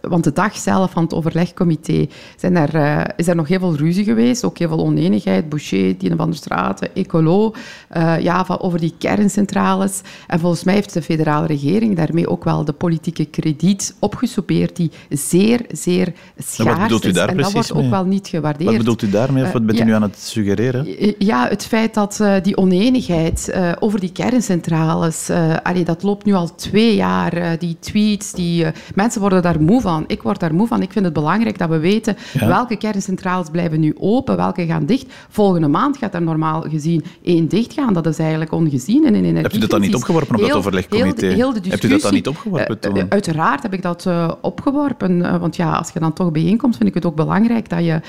want 0.00 0.24
de 0.24 0.32
dag 0.32 0.56
zelf 0.56 0.90
van 0.90 1.02
het 1.02 1.14
overlegcomité 1.14 2.06
zijn 2.36 2.56
uh, 2.74 3.00
is 3.16 3.28
er 3.28 3.36
nog 3.36 3.48
heel 3.48 3.58
veel 3.58 3.76
ruzie 3.76 4.04
geweest, 4.04 4.44
ook 4.44 4.58
heel 4.58 4.68
veel 4.68 4.78
oneenigheid. 4.78 5.48
Boucher, 5.48 5.96
Tine 5.96 6.16
van 6.16 6.26
der 6.30 6.38
Straten, 6.38 6.94
Ecolo, 6.94 7.54
uh, 7.96 8.20
ja, 8.20 8.44
van, 8.44 8.60
over 8.60 8.80
die 8.80 8.94
kerncentrales. 8.98 10.00
En 10.26 10.40
volgens 10.40 10.64
mij 10.64 10.74
heeft 10.74 10.92
de 10.92 11.02
federale 11.02 11.46
regering 11.46 11.96
daarmee 11.96 12.28
ook 12.28 12.44
wel 12.44 12.64
de 12.64 12.72
politieke 12.72 13.24
krediet 13.24 13.94
opgesoupeerd, 13.98 14.76
die 14.76 14.90
zeer, 15.08 15.60
zeer 15.70 16.12
schaars 16.38 16.92
is. 16.92 17.16
en 17.16 17.36
dat 17.36 17.52
wordt 17.52 17.72
ook 17.72 17.90
wel 17.90 18.04
niet 18.04 18.28
gewaardeerd. 18.28 18.70
Wat 18.70 18.78
bedoelt 18.78 19.02
u 19.02 19.10
daarmee, 19.10 19.44
of 19.44 19.52
wat 19.52 19.66
bent 19.66 19.80
u 19.80 19.84
nu 19.84 19.92
aan 19.92 20.02
het 20.02 20.18
suggereren? 20.18 21.14
Ja, 21.18 21.48
het 21.48 21.66
feit 21.66 21.94
dat 21.94 22.22
die 22.42 22.56
oneenigheid 22.56 23.54
over 23.78 24.00
die 24.00 24.12
kerncentrales, 24.12 25.30
allee, 25.62 25.84
dat 25.84 26.02
loopt 26.02 26.24
nu 26.24 26.32
al 26.32 26.54
twee 26.54 26.94
jaar, 26.94 27.58
die 27.58 27.76
tweets, 27.80 28.32
die, 28.32 28.66
mensen 28.94 29.20
worden 29.20 29.42
daar 29.42 29.60
moe 29.60 29.77
van. 29.80 30.04
Ik 30.06 30.22
word 30.22 30.40
daar 30.40 30.54
moe 30.54 30.66
van. 30.66 30.82
Ik 30.82 30.92
vind 30.92 31.04
het 31.04 31.14
belangrijk 31.14 31.58
dat 31.58 31.68
we 31.68 31.78
weten 31.78 32.16
welke 32.32 32.76
kerncentrales 32.76 33.50
blijven 33.50 33.80
nu 33.80 33.94
open, 33.98 34.36
welke 34.36 34.66
gaan 34.66 34.86
dicht. 34.86 35.06
Volgende 35.28 35.68
maand 35.68 35.96
gaat 35.96 36.14
er 36.14 36.22
normaal 36.22 36.60
gezien 36.60 37.04
één 37.22 37.48
dicht 37.48 37.72
gaan. 37.72 37.94
Dat 37.94 38.06
is 38.06 38.18
eigenlijk 38.18 38.52
ongezien 38.52 39.04
in 39.04 39.14
energie. 39.14 39.42
Hebt 39.42 39.54
u 39.54 39.58
dat 39.58 39.70
dan 39.70 39.80
niet 39.80 39.94
opgeworpen 39.94 40.34
op 40.34 40.40
dat 40.40 40.52
overlegcomité? 40.52 41.26
Heel, 41.26 41.52
Hebt 41.68 41.84
u 41.84 41.88
dat 41.88 42.00
dan 42.00 42.14
niet 42.14 42.28
opgeworpen 42.28 42.78
toen? 42.78 42.96
Uh, 42.96 43.02
uiteraard 43.08 43.62
heb 43.62 43.72
ik 43.72 43.82
dat 43.82 44.04
uh, 44.04 44.30
opgeworpen. 44.40 45.18
Uh, 45.18 45.36
want 45.36 45.56
ja, 45.56 45.72
als 45.72 45.90
je 45.90 46.00
dan 46.00 46.12
toch 46.12 46.32
bijeenkomt, 46.32 46.76
vind 46.76 46.88
ik 46.88 46.94
het 46.94 47.06
ook 47.06 47.14
belangrijk 47.14 47.68
dat 47.68 47.84
je 47.84 48.00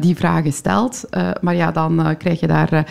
die 0.00 0.16
vragen 0.16 0.52
stelt. 0.52 1.04
maar 1.40 1.54
ja, 1.54 1.72
dan 1.72 2.14
krijg 2.18 2.40
je 2.40 2.46
daar 2.46 2.86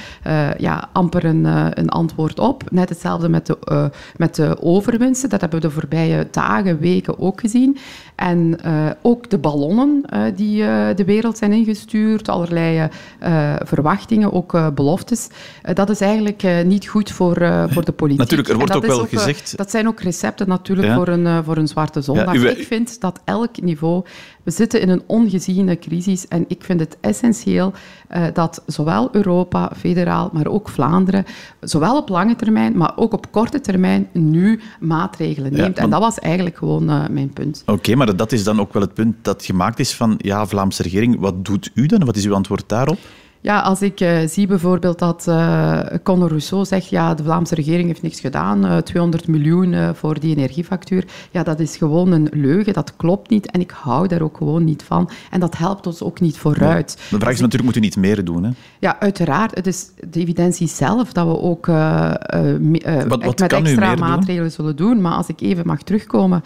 ja, 0.58 0.90
amper 0.92 1.26
een, 1.26 1.46
een, 1.80 1.90
antwoord 1.90 2.40
op. 2.40 2.64
Net 2.72 2.90
hetzelfde 2.90 3.30
met 3.30 3.46
de, 3.46 3.92
met 4.16 4.36
de 4.36 4.58
overwinsten. 4.62 5.30
Dat 5.30 5.42
hebben 5.42 5.62
we 5.62 5.68
de 5.68 5.74
voorbije 5.74 6.28
dagen, 6.32 6.80
weken 6.80 7.20
ook 7.20 7.40
gezien. 7.40 7.78
En 8.16 8.58
uh, 8.66 8.90
ook 9.02 9.30
de 9.30 9.38
ballonnen 9.38 10.04
uh, 10.14 10.24
die 10.36 10.62
uh, 10.62 10.88
de 10.96 11.06
wereld 11.06 11.38
zijn 11.38 11.52
ingestuurd, 11.52 12.30
allerlei 12.30 12.88
verwachtingen, 13.60 14.34
ook 14.34 14.76
beloftes, 14.76 15.28
dat 15.74 15.90
is 15.90 16.02
eigenlijk 16.02 16.44
niet 16.66 16.88
goed 16.88 17.12
voor, 17.12 17.36
voor 17.70 17.86
de 17.86 17.92
politiek. 17.92 18.20
Natuurlijk, 18.20 18.50
er 18.50 18.58
wordt 18.58 18.76
ook 18.76 18.86
wel 18.86 19.02
ook, 19.02 19.10
gezegd... 19.10 19.58
dat 19.58 19.72
zijn 19.72 19.88
ook 19.88 20.00
recepten 20.00 20.48
natuurlijk 20.48 20.88
ja. 20.88 20.96
voor, 20.96 21.08
een, 21.08 21.44
voor 21.44 21.58
een 21.58 21.68
zwarte 21.68 22.02
zondag. 22.02 22.42
Ja. 22.42 22.50
Ik 22.50 22.68
vind 22.68 23.02
dat 23.02 23.20
elk 23.24 23.62
niveau... 23.62 24.04
We 24.44 24.52
zitten 24.52 24.82
in 24.82 24.90
een 24.90 25.04
ongeziene 25.06 25.80
crisis 25.80 26.28
en 26.28 26.46
ik 26.48 26.64
vind 26.64 26.80
het 26.80 26.98
essentieel 27.02 27.74
dat 28.34 28.64
zowel 28.66 29.10
Europa, 29.12 29.72
federaal, 29.78 30.30
maar 30.34 30.48
ook 30.48 30.70
Vlaanderen, 30.70 31.26
zowel 31.60 31.98
op 31.98 32.10
lange 32.10 32.36
termijn, 32.36 32.78
maar 32.78 32.94
ook 32.96 33.14
op 33.14 33.32
korte 33.32 33.62
termijn, 33.62 34.08
nu 34.12 34.60
maatregelen 34.80 35.52
neemt. 35.52 35.58
Ja, 35.58 35.64
want... 35.64 35.78
En 35.78 35.90
dat 35.90 36.00
was 36.00 36.20
eigenlijk 36.20 36.58
gewoon 36.58 36.86
mijn 36.86 37.34
punt. 37.34 37.64
Oké, 37.66 37.96
maar 37.96 38.16
dat 38.16 38.32
is 38.32 38.44
dan 38.44 38.60
ook 38.60 38.74
wel 38.74 38.82
het 38.82 38.94
punt 38.94 39.16
dat 39.22 39.46
gemaakt 39.46 39.80
is 39.80 39.94
van, 39.94 40.16
ja, 40.18 40.46
Vlaamse 40.46 40.84
regering, 40.84 41.20
wat 41.20 41.46
doet 41.46 41.72
u 41.74 41.86
dan? 41.86 42.06
Wat 42.06 42.16
is 42.16 42.26
uw 42.26 42.34
antwoord 42.34 42.64
daarop? 42.68 43.00
Ja, 43.44 43.60
als 43.60 43.82
ik 43.82 44.02
uh, 44.02 44.18
zie 44.28 44.48
bijvoorbeeld 44.48 45.00
dat 45.00 45.26
uh, 45.30 45.80
Conor 46.04 46.28
Rousseau 46.28 46.66
zegt, 46.66 46.90
ja, 46.90 47.14
de 47.14 47.24
Vlaamse 47.24 47.56
regering 47.56 47.88
heeft 47.88 48.02
niks 48.02 48.20
gedaan, 48.20 48.66
uh, 48.66 48.78
200 48.78 49.28
miljoen 49.28 49.96
voor 49.96 50.20
die 50.20 50.36
energiefactuur, 50.36 51.06
ja, 51.32 51.44
dat 51.44 51.60
is 51.60 51.78
gewoon 51.78 52.12
een 52.12 52.30
leugen, 52.32 52.74
dat 52.74 52.96
klopt 52.96 53.30
niet 53.30 53.52
en 53.52 53.60
ik 53.60 53.72
hou 53.72 54.08
daar 54.08 54.22
ook 54.22 54.38
gewoon 54.38 54.64
niet 54.64 54.84
van. 54.84 55.10
En 55.32 55.40
dat 55.40 55.58
helpt 55.58 55.88
ons 55.88 56.02
ook 56.02 56.20
niet 56.20 56.38
vooruit. 56.38 56.98
De 57.10 57.20
vraag 57.20 57.34
is 57.34 57.40
natuurlijk, 57.40 57.64
moet 57.64 57.76
u 57.76 57.80
niet 57.80 57.96
meer 57.96 58.24
doen? 58.24 58.44
Hè? 58.44 58.50
Ja, 58.80 59.00
uiteraard. 59.00 59.56
Het 59.56 59.68
is 59.68 59.90
de 60.10 60.20
evidentie 60.20 60.68
zelf 60.68 61.14
dat 61.14 61.28
we 61.28 61.40
ook 61.40 61.66
wat, 61.66 63.24
wat 63.24 63.40
met 63.40 63.54
extra 63.54 63.96
maatregelen 63.96 64.52
zullen 64.52 64.76
doen. 64.76 65.02
Maar 65.02 65.14
als 65.14 65.28
ik 65.28 65.42
even 65.42 65.66
mag 65.66 65.82
terugkomen, 65.82 66.44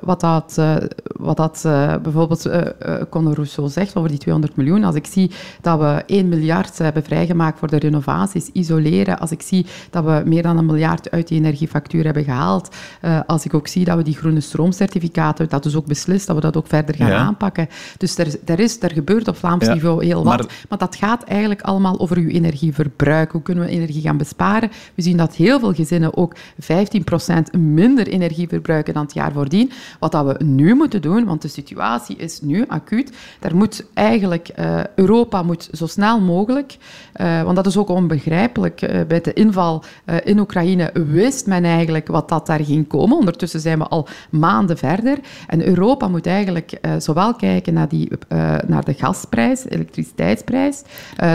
wat 0.00 0.20
dat, 0.20 0.60
wat 1.16 1.36
dat 1.36 1.60
bijvoorbeeld 2.02 2.48
Conor 3.10 3.34
Rousseau 3.34 3.68
zegt 3.68 3.96
over 3.96 4.10
die 4.10 4.18
200 4.18 4.56
miljoen, 4.56 4.84
als 4.84 4.94
ik 4.94 5.06
zie 5.06 5.30
dat 5.60 5.78
we 5.78 6.04
1 6.06 6.28
miljard 6.28 6.78
hebben 6.78 7.02
vrijgemaakt 7.02 7.58
voor 7.58 7.68
de 7.68 7.78
renovaties, 7.78 8.50
isoleren. 8.52 9.18
Als 9.18 9.30
ik 9.30 9.42
zie 9.42 9.66
dat 9.90 10.04
we 10.04 10.22
meer 10.24 10.42
dan 10.42 10.58
een 10.58 10.66
miljard 10.66 11.10
uit 11.10 11.28
die 11.28 11.38
energiefactuur 11.38 12.04
hebben 12.04 12.24
gehaald. 12.24 12.74
Uh, 13.02 13.20
als 13.26 13.44
ik 13.44 13.54
ook 13.54 13.68
zie 13.68 13.84
dat 13.84 13.96
we 13.96 14.02
die 14.02 14.16
groene 14.16 14.40
stroomcertificaten, 14.40 15.48
dat 15.48 15.64
is 15.64 15.76
ook 15.76 15.86
beslist, 15.86 16.26
dat 16.26 16.36
we 16.36 16.42
dat 16.42 16.56
ook 16.56 16.66
verder 16.66 16.94
gaan 16.94 17.10
ja. 17.10 17.16
aanpakken. 17.16 17.68
Dus 17.98 18.18
er, 18.18 18.38
er, 18.44 18.58
is, 18.58 18.82
er 18.82 18.92
gebeurt 18.92 19.28
op 19.28 19.36
Vlaams 19.36 19.66
ja. 19.66 19.72
niveau 19.72 20.04
heel 20.04 20.24
wat. 20.24 20.38
Maar, 20.38 20.64
maar, 20.68 20.78
dat 20.78 20.96
gaat 20.96 21.24
eigenlijk 21.24 21.62
allemaal 21.62 22.00
over 22.00 22.16
uw 22.16 22.28
energieverbruik. 22.28 23.32
Hoe 23.32 23.42
kunnen 23.42 23.64
we 23.64 23.70
energie 23.70 24.02
gaan 24.02 24.16
besparen? 24.16 24.70
We 24.94 25.02
zien 25.02 25.16
dat 25.16 25.34
heel 25.34 25.58
veel 25.58 25.74
gezinnen 25.74 26.16
ook 26.16 26.36
15% 26.36 27.58
minder 27.58 28.06
energie 28.06 28.48
verbruiken 28.48 28.94
dan 28.94 29.02
het 29.02 29.14
jaar 29.14 29.32
voordien. 29.32 29.70
Wat 29.98 30.12
dat 30.12 30.26
we 30.26 30.44
nu 30.44 30.74
moeten 30.74 31.02
doen, 31.02 31.24
want 31.24 31.42
de 31.42 31.48
situatie 31.48 32.16
is 32.16 32.40
nu 32.40 32.64
acuut. 32.68 33.12
Daar 33.40 33.56
moet 33.56 33.84
eigenlijk, 33.94 34.50
uh, 34.58 34.80
Europa 34.94 35.42
moet 35.42 35.68
zo 35.72 35.86
snel 35.96 36.20
mogelijk, 36.20 36.76
uh, 37.16 37.42
want 37.42 37.56
dat 37.56 37.66
is 37.66 37.76
ook 37.76 37.88
onbegrijpelijk. 37.88 38.82
Uh, 38.82 39.00
bij 39.08 39.20
de 39.20 39.32
inval 39.32 39.84
uh, 40.06 40.16
in 40.24 40.38
Oekraïne 40.38 40.90
wist 40.92 41.46
men 41.46 41.64
eigenlijk 41.64 42.06
wat 42.06 42.28
dat 42.28 42.46
daar 42.46 42.64
ging 42.64 42.86
komen. 42.86 43.16
Ondertussen 43.16 43.60
zijn 43.60 43.78
we 43.78 43.86
al 43.86 44.08
maanden 44.30 44.78
verder. 44.78 45.18
En 45.46 45.66
Europa 45.66 46.08
moet 46.08 46.26
eigenlijk 46.26 46.80
zowel 46.98 47.34
kijken 47.34 47.74
naar, 47.74 47.88
die, 47.88 48.08
naar 48.66 48.84
de 48.84 48.94
gasprijs, 48.94 49.64
elektriciteitsprijs, 49.68 50.82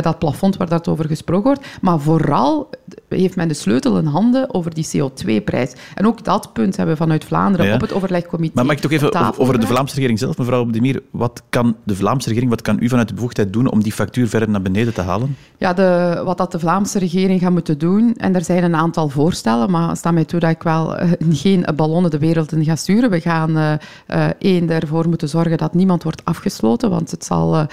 dat 0.01 0.19
plafond 0.19 0.57
waar 0.57 0.69
dat 0.69 0.87
over 0.87 1.05
gesproken 1.05 1.43
wordt, 1.43 1.65
maar 1.81 1.99
vooral 1.99 2.69
heeft 3.07 3.35
men 3.35 3.47
de 3.47 3.53
sleutel 3.53 3.97
in 3.97 4.05
handen 4.05 4.53
over 4.53 4.73
die 4.73 4.87
CO2-prijs. 4.87 5.73
En 5.95 6.07
ook 6.07 6.23
dat 6.23 6.53
punt 6.53 6.75
hebben 6.75 6.95
we 6.95 7.01
vanuit 7.01 7.23
Vlaanderen 7.23 7.65
ja. 7.65 7.73
op 7.73 7.81
het 7.81 7.93
overlegcomité. 7.93 8.51
Maar 8.55 8.65
mag 8.65 8.75
ik 8.75 8.81
toch 8.81 8.91
even 8.91 9.39
over 9.39 9.59
de 9.59 9.67
Vlaamse 9.67 9.95
regering 9.95 10.19
zelf, 10.19 10.37
mevrouw 10.37 10.65
Demir? 10.65 11.01
Wat 11.11 11.43
kan 11.49 11.75
de 11.83 11.95
Vlaamse 11.95 12.27
regering, 12.27 12.51
wat 12.51 12.61
kan 12.61 12.77
u 12.79 12.89
vanuit 12.89 13.07
de 13.07 13.13
bevoegdheid 13.13 13.53
doen 13.53 13.71
om 13.71 13.83
die 13.83 13.91
factuur 13.91 14.27
verder 14.27 14.49
naar 14.51 14.61
beneden 14.61 14.93
te 14.93 15.01
halen? 15.01 15.35
Ja, 15.61 15.73
de, 15.73 16.21
wat 16.25 16.37
dat 16.37 16.51
de 16.51 16.59
Vlaamse 16.59 16.99
regering 16.99 17.41
gaat 17.41 17.51
moeten 17.51 17.77
doen, 17.77 18.13
en 18.17 18.35
er 18.35 18.43
zijn 18.43 18.63
een 18.63 18.75
aantal 18.75 19.09
voorstellen, 19.09 19.71
maar 19.71 19.97
sta 19.97 20.11
mij 20.11 20.25
toe 20.25 20.39
dat 20.39 20.49
ik 20.49 20.63
wel 20.63 21.01
uh, 21.01 21.11
geen 21.43 21.65
ballonnen 21.75 22.11
de 22.11 22.17
wereld 22.17 22.51
in 22.51 22.63
ga 22.63 22.75
sturen. 22.75 23.09
We 23.09 23.19
gaan 23.19 23.57
uh, 23.57 23.73
uh, 24.07 24.25
één, 24.39 24.69
ervoor 24.69 25.07
moeten 25.07 25.29
zorgen 25.29 25.57
dat 25.57 25.73
niemand 25.73 26.03
wordt 26.03 26.25
afgesloten, 26.25 26.89
want 26.89 27.11
het 27.11 27.25
zal 27.25 27.65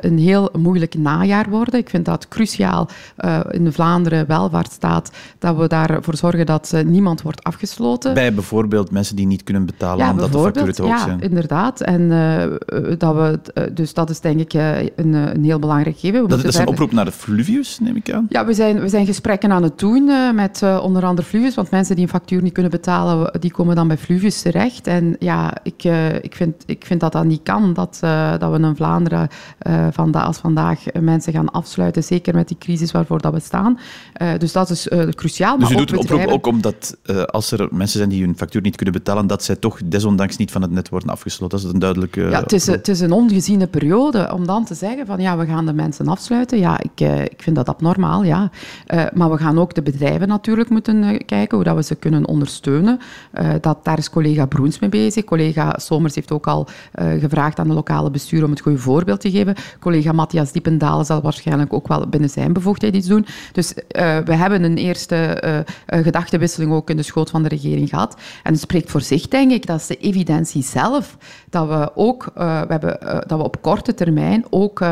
een 0.00 0.18
heel 0.18 0.48
moeilijk 0.58 0.94
najaar 0.94 1.50
worden. 1.50 1.78
Ik 1.78 1.88
vind 1.88 2.04
dat 2.04 2.28
cruciaal 2.28 2.88
in 3.50 3.72
Vlaanderen 3.72 4.26
welvaartsstaat, 4.26 5.10
dat 5.38 5.56
we 5.56 5.68
daarvoor 5.68 6.16
zorgen 6.16 6.46
dat 6.46 6.74
niemand 6.84 7.22
wordt 7.22 7.42
afgesloten. 7.42 8.14
Bij 8.14 8.34
bijvoorbeeld 8.34 8.90
mensen 8.90 9.16
die 9.16 9.26
niet 9.26 9.42
kunnen 9.42 9.66
betalen 9.66 10.04
ja, 10.04 10.10
omdat 10.10 10.32
de 10.32 10.38
facturen 10.38 10.74
te 10.74 10.82
hoog 10.82 10.90
ja, 10.90 10.98
zijn. 10.98 11.18
Ja, 11.18 11.24
inderdaad. 11.24 11.80
En, 11.80 12.08
dat 12.98 13.14
we, 13.14 13.40
dus 13.72 13.94
dat 13.94 14.10
is 14.10 14.20
denk 14.20 14.40
ik 14.40 14.52
een, 14.52 15.12
een 15.14 15.44
heel 15.44 15.58
belangrijk 15.58 15.98
gegeven. 15.98 16.13
Dat, 16.22 16.44
is 16.44 16.56
een 16.56 16.66
oproep 16.66 16.92
naar 16.92 17.04
de 17.04 17.12
Fluvius, 17.12 17.78
neem 17.78 17.96
ik 17.96 18.12
aan? 18.12 18.26
Ja, 18.28 18.46
we 18.46 18.54
zijn, 18.54 18.80
we 18.80 18.88
zijn 18.88 19.06
gesprekken 19.06 19.52
aan 19.52 19.62
het 19.62 19.78
doen 19.78 20.08
uh, 20.08 20.32
met 20.32 20.60
uh, 20.64 20.80
onder 20.82 21.04
andere 21.04 21.28
Fluvius, 21.28 21.54
want 21.54 21.70
mensen 21.70 21.94
die 21.94 22.04
een 22.04 22.10
factuur 22.10 22.42
niet 22.42 22.52
kunnen 22.52 22.70
betalen, 22.70 23.40
die 23.40 23.52
komen 23.52 23.76
dan 23.76 23.88
bij 23.88 23.98
Fluvius 23.98 24.42
terecht. 24.42 24.86
En 24.86 25.16
ja, 25.18 25.52
ik, 25.62 25.84
uh, 25.84 26.14
ik, 26.14 26.34
vind, 26.34 26.62
ik 26.66 26.86
vind 26.86 27.00
dat 27.00 27.12
dat 27.12 27.24
niet 27.24 27.42
kan, 27.42 27.74
dat, 27.74 27.98
dat 28.38 28.50
we 28.50 28.58
in 28.58 28.76
Vlaanderen 28.76 29.28
van 29.90 30.10
da 30.10 30.22
als 30.22 30.38
vandaag 30.38 30.84
mensen 31.00 31.32
gaan 31.32 31.50
afsluiten, 31.50 32.02
zeker 32.04 32.34
met 32.34 32.48
die 32.48 32.58
crisis 32.58 32.92
waarvoor 32.92 33.20
dat 33.20 33.32
we 33.32 33.40
staan. 33.40 33.78
dus 34.38 34.52
dat 34.52 34.70
is 34.70 34.88
cruciaal. 35.14 35.58
Dus 35.58 35.70
u 35.70 35.74
doet 35.74 35.92
een 35.92 35.98
oproep 35.98 36.26
ook 36.26 36.46
omdat 36.46 36.96
als 37.26 37.50
er 37.50 37.68
mensen 37.70 37.98
zijn 37.98 38.08
die 38.08 38.24
hun 38.24 38.36
factuur 38.36 38.62
niet 38.62 38.76
kunnen 38.76 38.94
betalen, 38.94 39.26
dat 39.26 39.44
zij 39.44 39.56
toch 39.56 39.80
desondanks 39.84 40.36
niet 40.36 40.50
van 40.50 40.62
het 40.62 40.70
net 40.70 40.88
worden 40.88 41.08
afgesloten. 41.08 41.58
Dat 41.58 41.66
is 41.66 41.72
een 41.72 41.80
duidelijke... 41.80 42.20
Ja, 42.20 42.40
het 42.40 42.52
is, 42.52 42.66
het 42.66 42.88
is 42.88 43.00
een 43.00 43.12
ongeziene 43.12 43.66
periode 43.66 44.32
om 44.32 44.46
dan 44.46 44.64
te 44.64 44.74
zeggen 44.74 45.06
van 45.06 45.20
ja, 45.20 45.36
we 45.36 45.46
gaan 45.46 45.66
de 45.66 45.72
mensen 45.72 45.93
afsluiten. 46.00 46.58
Ja, 46.58 46.80
ik, 46.80 47.00
uh, 47.00 47.22
ik 47.22 47.42
vind 47.42 47.56
dat 47.56 47.68
abnormaal, 47.68 48.24
ja. 48.24 48.50
Uh, 48.94 49.04
maar 49.14 49.30
we 49.30 49.38
gaan 49.38 49.58
ook 49.58 49.74
de 49.74 49.82
bedrijven 49.82 50.28
natuurlijk 50.28 50.68
moeten 50.68 51.02
uh, 51.02 51.18
kijken 51.26 51.56
hoe 51.56 51.64
dat 51.64 51.76
we 51.76 51.82
ze 51.82 51.94
kunnen 51.94 52.26
ondersteunen. 52.26 52.98
dat, 53.60 53.84
daar 53.84 53.98
is 53.98 54.10
collega 54.10 54.46
Broens 54.46 54.78
mee 54.78 54.90
bezig. 54.90 55.24
Collega 55.24 55.74
Somers 55.76 56.14
heeft 56.14 56.32
ook 56.32 56.46
al 56.46 56.66
gevraagd 57.18 57.58
aan 57.58 57.68
de 57.68 57.74
lokale 57.74 58.10
bestuur 58.10 58.44
om 58.44 58.50
het 58.50 58.60
goede 58.60 58.78
voorbeeld 58.78 59.20
te 59.20 59.30
geven. 59.30 59.54
Collega 59.80 60.12
Matthias 60.12 60.52
Diependalen 60.52 61.04
zal 61.04 61.22
waarschijnlijk 61.22 61.72
ook 61.72 61.88
wel 61.88 62.08
binnen 62.08 62.30
zijn 62.30 62.52
bevoegdheid 62.52 62.94
iets 62.94 63.06
doen. 63.06 63.26
Dus 63.52 63.74
we 64.24 64.34
hebben 64.34 64.62
een 64.62 64.76
eerste 64.76 65.42
gedachtenwisseling 65.86 66.72
ook 66.72 66.90
in 66.90 66.96
de 66.96 67.02
schoot 67.02 67.30
van 67.30 67.42
de 67.42 67.48
regering 67.48 67.88
gehad. 67.88 68.16
En 68.42 68.52
het 68.52 68.60
spreekt 68.60 68.90
voor 68.90 69.00
zich, 69.00 69.28
denk 69.28 69.52
ik, 69.52 69.66
dat 69.66 69.80
is 69.80 69.86
de 69.86 69.96
evidentie 69.96 70.62
zelf, 70.62 71.16
dat 71.50 71.68
we 71.68 71.90
ook 71.94 72.30
we 72.34 72.66
hebben, 72.68 72.98
dat 73.26 73.38
we 73.38 73.44
op 73.44 73.62
korte 73.62 73.94
termijn 73.94 74.44
ook 74.50 74.84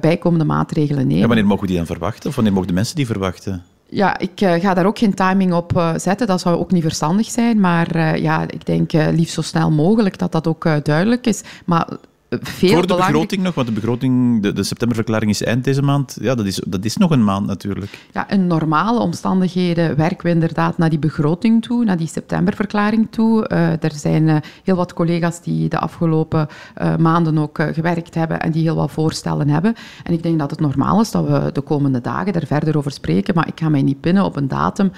bijkomende 0.00 0.37
maatregelen 0.44 1.06
nemen. 1.06 1.20
Ja, 1.20 1.26
wanneer 1.26 1.46
mogen 1.46 1.60
we 1.60 1.68
die 1.68 1.76
dan 1.76 1.86
verwachten? 1.86 2.28
Of 2.28 2.34
wanneer 2.34 2.52
mogen 2.52 2.68
de 2.68 2.74
mensen 2.74 2.96
die 2.96 3.06
verwachten? 3.06 3.62
Ja, 3.90 4.18
ik 4.18 4.40
uh, 4.40 4.52
ga 4.54 4.74
daar 4.74 4.86
ook 4.86 4.98
geen 4.98 5.14
timing 5.14 5.52
op 5.52 5.76
uh, 5.76 5.94
zetten. 5.96 6.26
Dat 6.26 6.40
zou 6.40 6.56
ook 6.56 6.70
niet 6.70 6.82
verstandig 6.82 7.30
zijn. 7.30 7.60
Maar 7.60 7.96
uh, 7.96 8.16
ja, 8.16 8.42
ik 8.42 8.66
denk 8.66 8.92
liefst 8.92 9.34
zo 9.34 9.42
snel 9.42 9.70
mogelijk 9.70 10.18
dat 10.18 10.32
dat 10.32 10.46
ook 10.46 10.84
duidelijk 10.84 11.26
is. 11.26 11.42
Maar 11.64 11.88
veel 12.30 12.70
Voor 12.70 12.86
de 12.86 12.94
begroting 12.94 13.42
nog, 13.42 13.54
want 13.54 13.66
de 13.66 13.72
begroting, 13.72 14.42
de, 14.42 14.52
de, 14.52 14.62
septemberverklaring 14.62 15.30
is 15.30 15.42
eind 15.42 15.64
deze 15.64 15.82
maand. 15.82 16.16
Ja, 16.20 16.34
dat 16.34 16.46
is, 16.46 16.60
dat 16.66 16.84
is 16.84 16.96
nog 16.96 17.10
een 17.10 17.24
maand 17.24 17.46
natuurlijk. 17.46 18.06
Ja, 18.12 18.30
in 18.30 18.46
normale 18.46 18.98
omstandigheden 18.98 19.96
werken 19.96 20.26
we 20.26 20.32
inderdaad 20.32 20.78
naar 20.78 20.90
die 20.90 20.98
begroting 20.98 21.62
toe, 21.62 21.84
naar 21.84 21.96
die 21.96 22.06
septemberverklaring 22.06 23.06
toe. 23.10 23.50
Uh, 23.52 23.82
er 23.82 23.92
zijn 23.94 24.22
uh, 24.22 24.36
heel 24.64 24.76
wat 24.76 24.92
collega's 24.92 25.40
die 25.40 25.68
de 25.68 25.78
afgelopen 25.78 26.48
uh, 26.82 26.96
maanden 26.96 27.38
ook 27.38 27.62
gewerkt 27.72 28.14
hebben 28.14 28.40
en 28.40 28.50
die 28.50 28.62
heel 28.62 28.76
wat 28.76 28.90
voorstellen 28.90 29.48
hebben. 29.48 29.74
En 30.02 30.12
ik 30.12 30.22
denk 30.22 30.38
dat 30.38 30.50
het 30.50 30.60
normaal 30.60 31.00
is 31.00 31.10
dat 31.10 31.26
we 31.26 31.50
de 31.52 31.60
komende 31.60 32.00
dagen 32.00 32.32
daar 32.32 32.46
verder 32.46 32.76
over 32.76 32.90
spreken, 32.90 33.34
maar 33.34 33.48
ik 33.48 33.60
ga 33.60 33.68
mij 33.68 33.82
niet 33.82 34.00
pinnen 34.00 34.24
op 34.24 34.36
een 34.36 34.48
datum 34.48 34.92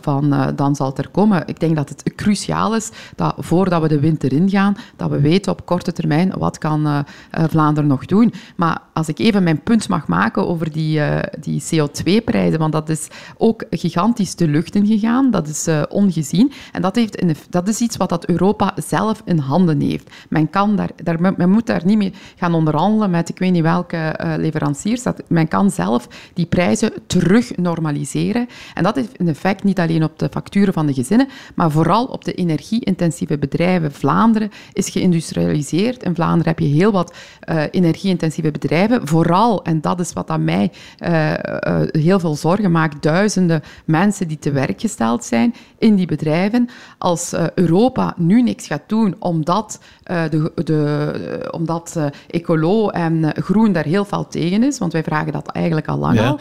van 0.00 0.52
dan 0.56 0.76
zal 0.76 0.86
het 0.86 0.98
er 0.98 1.08
komen. 1.08 1.42
Ik 1.46 1.60
denk 1.60 1.76
dat 1.76 1.88
het 1.88 2.14
cruciaal 2.14 2.74
is 2.74 2.90
dat 3.16 3.34
voordat 3.38 3.82
we 3.82 3.88
de 3.88 4.00
winter 4.00 4.32
ingaan, 4.32 4.76
dat 4.96 5.10
we 5.10 5.20
weten 5.20 5.52
op 5.52 5.66
korte 5.66 5.92
termijn 5.92 6.32
wat 6.38 6.53
kan 6.58 6.86
uh, 6.86 6.98
Vlaanderen 7.30 7.88
nog 7.88 8.06
doen? 8.06 8.32
Maar 8.56 8.78
als 8.92 9.08
ik 9.08 9.18
even 9.18 9.42
mijn 9.42 9.62
punt 9.62 9.88
mag 9.88 10.06
maken 10.06 10.48
over 10.48 10.72
die, 10.72 10.98
uh, 10.98 11.18
die 11.40 11.62
CO2-prijzen, 11.62 12.58
want 12.58 12.72
dat 12.72 12.88
is 12.88 13.08
ook 13.36 13.64
gigantisch 13.70 14.34
de 14.34 14.48
lucht 14.48 14.74
ingegaan, 14.74 15.30
dat 15.30 15.48
is 15.48 15.68
ongezien. 15.88 16.52
En 16.72 16.82
dat, 16.82 16.96
heeft 16.96 17.22
een, 17.22 17.36
dat 17.50 17.68
is 17.68 17.80
iets 17.80 17.96
wat 17.96 18.08
dat 18.08 18.26
Europa 18.26 18.74
zelf 18.86 19.22
in 19.24 19.38
handen 19.38 19.80
heeft. 19.80 20.10
Men, 20.28 20.50
kan 20.50 20.76
daar, 20.76 20.90
daar, 21.02 21.20
men 21.36 21.50
moet 21.50 21.66
daar 21.66 21.82
niet 21.84 21.98
mee 21.98 22.12
gaan 22.36 22.54
onderhandelen 22.54 23.10
met 23.10 23.28
ik 23.28 23.38
weet 23.38 23.52
niet 23.52 23.62
welke 23.62 24.14
leveranciers. 24.38 25.02
Dat, 25.02 25.22
men 25.28 25.48
kan 25.48 25.70
zelf 25.70 26.08
die 26.34 26.46
prijzen 26.46 26.92
terug 27.06 27.56
normaliseren. 27.56 28.46
En 28.74 28.82
dat 28.82 28.96
heeft 28.96 29.20
een 29.20 29.28
effect 29.28 29.64
niet 29.64 29.80
alleen 29.80 30.04
op 30.04 30.18
de 30.18 30.28
facturen 30.30 30.72
van 30.72 30.86
de 30.86 30.94
gezinnen, 30.94 31.28
maar 31.54 31.70
vooral 31.70 32.04
op 32.04 32.24
de 32.24 32.34
energie-intensieve 32.34 33.38
bedrijven. 33.38 33.92
Vlaanderen 33.92 34.50
is 34.72 34.88
geïndustrialiseerd. 34.88 36.02
In 36.02 36.14
Vlaanderen 36.14 36.43
heb 36.44 36.58
je 36.58 36.66
heel 36.66 36.92
wat 36.92 37.14
uh, 37.48 37.62
energie-intensieve 37.70 38.50
bedrijven. 38.50 39.08
Vooral, 39.08 39.64
en 39.64 39.80
dat 39.80 40.00
is 40.00 40.12
wat 40.12 40.30
aan 40.30 40.44
mij 40.44 40.72
uh, 40.98 41.30
uh, 41.30 41.80
heel 41.90 42.20
veel 42.20 42.34
zorgen 42.34 42.70
maakt, 42.70 43.02
duizenden 43.02 43.62
mensen 43.84 44.28
die 44.28 44.38
te 44.38 44.52
werk 44.52 44.80
gesteld 44.80 45.24
zijn 45.24 45.54
in 45.78 45.94
die 45.94 46.06
bedrijven. 46.06 46.68
Als 46.98 47.34
Europa 47.54 48.14
nu 48.16 48.42
niks 48.42 48.66
gaat 48.66 48.82
doen 48.86 49.16
om 49.18 49.44
dat 49.44 49.80
de, 50.04 50.52
de, 50.54 51.48
omdat 51.50 51.98
ecolo 52.30 52.88
en 52.88 53.32
groen 53.34 53.72
daar 53.72 53.84
heel 53.84 54.04
veel 54.04 54.26
tegen 54.26 54.62
is, 54.62 54.78
want 54.78 54.92
wij 54.92 55.02
vragen 55.02 55.32
dat 55.32 55.48
eigenlijk 55.48 55.88
al 55.88 55.98
lang 55.98 56.20
al, 56.20 56.38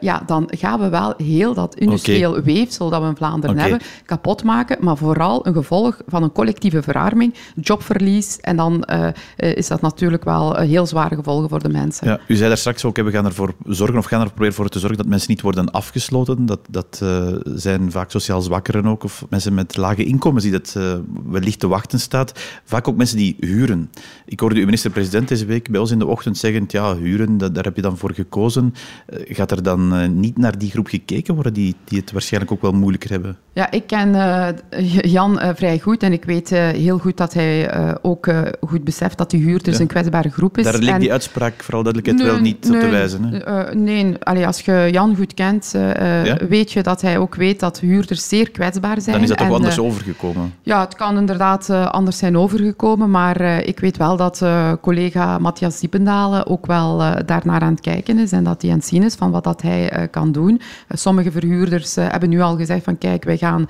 ja, 0.00 0.22
dan 0.26 0.48
gaan 0.50 0.80
we 0.80 0.88
wel 0.88 1.14
heel 1.16 1.54
dat 1.54 1.74
industrieel 1.74 2.40
weefsel 2.40 2.90
dat 2.90 3.02
we 3.02 3.08
in 3.08 3.16
Vlaanderen 3.16 3.58
hebben 3.58 3.80
kapot 4.04 4.44
maken, 4.44 4.76
maar 4.80 4.96
vooral 4.96 5.46
een 5.46 5.54
gevolg 5.54 6.00
van 6.06 6.22
een 6.22 6.32
collectieve 6.32 6.82
verarming, 6.82 7.34
jobverlies 7.54 8.40
en 8.40 8.56
dan 8.56 8.84
is 9.36 9.68
dat 9.68 9.80
natuurlijk 9.80 10.24
wel 10.24 10.56
heel 10.56 10.86
zware 10.86 11.14
gevolgen 11.14 11.48
voor 11.48 11.62
de 11.62 11.68
mensen. 11.68 12.08
Ja, 12.08 12.20
u 12.28 12.34
zei 12.34 12.48
daar 12.48 12.58
straks 12.58 12.84
ook, 12.84 12.96
we 12.96 13.10
gaan 13.10 13.24
ervoor 13.24 13.54
zorgen 13.66 13.98
of 13.98 14.04
gaan 14.04 14.20
er 14.20 14.26
proberen 14.26 14.54
voor 14.54 14.68
te 14.68 14.78
zorgen 14.78 14.98
dat 14.98 15.06
mensen 15.06 15.30
niet 15.30 15.40
worden 15.40 15.70
afgesloten. 15.70 16.46
Dat, 16.46 16.60
dat 16.70 17.00
uh, 17.02 17.26
zijn 17.44 17.90
vaak 17.90 18.10
sociaal 18.10 18.40
zwakkeren 18.40 18.86
ook, 18.86 19.04
of 19.04 19.24
mensen 19.28 19.54
met 19.54 19.76
lage 19.76 20.04
inkomens 20.04 20.42
die 20.42 20.52
dat 20.52 20.74
uh, 20.78 20.94
wellicht 21.26 21.60
te 21.60 21.68
wachten 21.68 22.00
staat. 22.00 22.32
Vaak 22.64 22.86
ook 22.92 22.98
mensen 22.98 23.16
die 23.16 23.36
huren. 23.40 23.90
Ik 24.24 24.40
hoorde 24.40 24.58
uw 24.58 24.64
minister-president 24.64 25.28
deze 25.28 25.44
week 25.44 25.70
bij 25.70 25.80
ons 25.80 25.90
in 25.90 25.98
de 25.98 26.06
ochtend 26.06 26.38
zeggen, 26.38 26.64
ja, 26.68 26.96
huren, 26.96 27.38
dat, 27.38 27.54
daar 27.54 27.64
heb 27.64 27.76
je 27.76 27.82
dan 27.82 27.96
voor 27.96 28.12
gekozen. 28.14 28.74
Uh, 29.08 29.36
gaat 29.36 29.50
er 29.50 29.62
dan 29.62 30.20
niet 30.20 30.38
naar 30.38 30.58
die 30.58 30.70
groep 30.70 30.86
gekeken 30.86 31.34
worden 31.34 31.52
die, 31.52 31.74
die 31.84 31.98
het 31.98 32.12
waarschijnlijk 32.12 32.52
ook 32.52 32.62
wel 32.62 32.72
moeilijker 32.72 33.10
hebben? 33.10 33.36
Ja, 33.52 33.70
ik 33.70 33.86
ken 33.86 34.10
Jan 35.00 35.40
vrij 35.54 35.78
goed 35.78 36.02
en 36.02 36.12
ik 36.12 36.24
weet 36.24 36.48
heel 36.50 36.98
goed 36.98 37.16
dat 37.16 37.34
hij 37.34 37.70
ook 38.02 38.28
goed 38.60 38.84
beseft 38.84 39.18
dat 39.18 39.30
die 39.30 39.42
huurders 39.42 39.76
ja. 39.76 39.82
een 39.82 39.88
kwetsbare 39.88 40.30
groep 40.30 40.58
is. 40.58 40.64
Daar 40.64 40.78
ligt 40.78 41.00
die 41.00 41.12
uitspraak, 41.12 41.62
vooral 41.62 41.82
duidelijkheid, 41.82 42.22
nee, 42.22 42.32
wel 42.32 42.42
niet 42.42 42.68
nee, 42.68 42.74
op 42.74 42.84
te 42.84 42.90
wijzen. 42.90 43.24
Hè? 43.24 43.74
nee, 43.74 44.16
Allee, 44.18 44.46
als 44.46 44.60
je 44.60 44.88
Jan 44.92 45.16
goed 45.16 45.34
kent, 45.34 45.74
weet 46.48 46.72
je 46.72 46.82
dat 46.82 47.00
hij 47.00 47.18
ook 47.18 47.34
weet 47.34 47.60
dat 47.60 47.80
huurders 47.80 48.28
zeer 48.28 48.50
kwetsbaar 48.50 49.00
zijn. 49.00 49.14
Dan 49.14 49.22
is 49.22 49.28
dat 49.28 49.38
toch 49.38 49.46
en, 49.46 49.54
anders 49.54 49.78
overgekomen? 49.78 50.54
Ja, 50.62 50.80
het 50.80 50.94
kan 50.94 51.16
inderdaad 51.16 51.70
anders 51.70 52.18
zijn 52.18 52.36
overgekomen, 52.36 52.81
maar 53.08 53.40
ik 53.66 53.80
weet 53.80 53.96
wel 53.96 54.16
dat 54.16 54.42
collega 54.80 55.38
Matthias 55.38 55.80
Diependalen 55.80 56.46
ook 56.46 56.66
wel 56.66 56.98
daarnaar 57.26 57.60
aan 57.60 57.72
het 57.72 57.80
kijken 57.80 58.18
is 58.18 58.32
en 58.32 58.44
dat 58.44 58.62
hij 58.62 58.70
aan 58.70 58.76
het 58.76 58.86
zien 58.86 59.02
is 59.02 59.14
van 59.14 59.30
wat 59.30 59.44
dat 59.44 59.62
hij 59.62 60.08
kan 60.10 60.32
doen. 60.32 60.60
sommige 60.88 61.30
verhuurders 61.30 61.94
hebben 61.94 62.28
nu 62.28 62.40
al 62.40 62.56
gezegd 62.56 62.84
van 62.84 62.98
kijk, 62.98 63.24
wij 63.24 63.36
gaan 63.36 63.66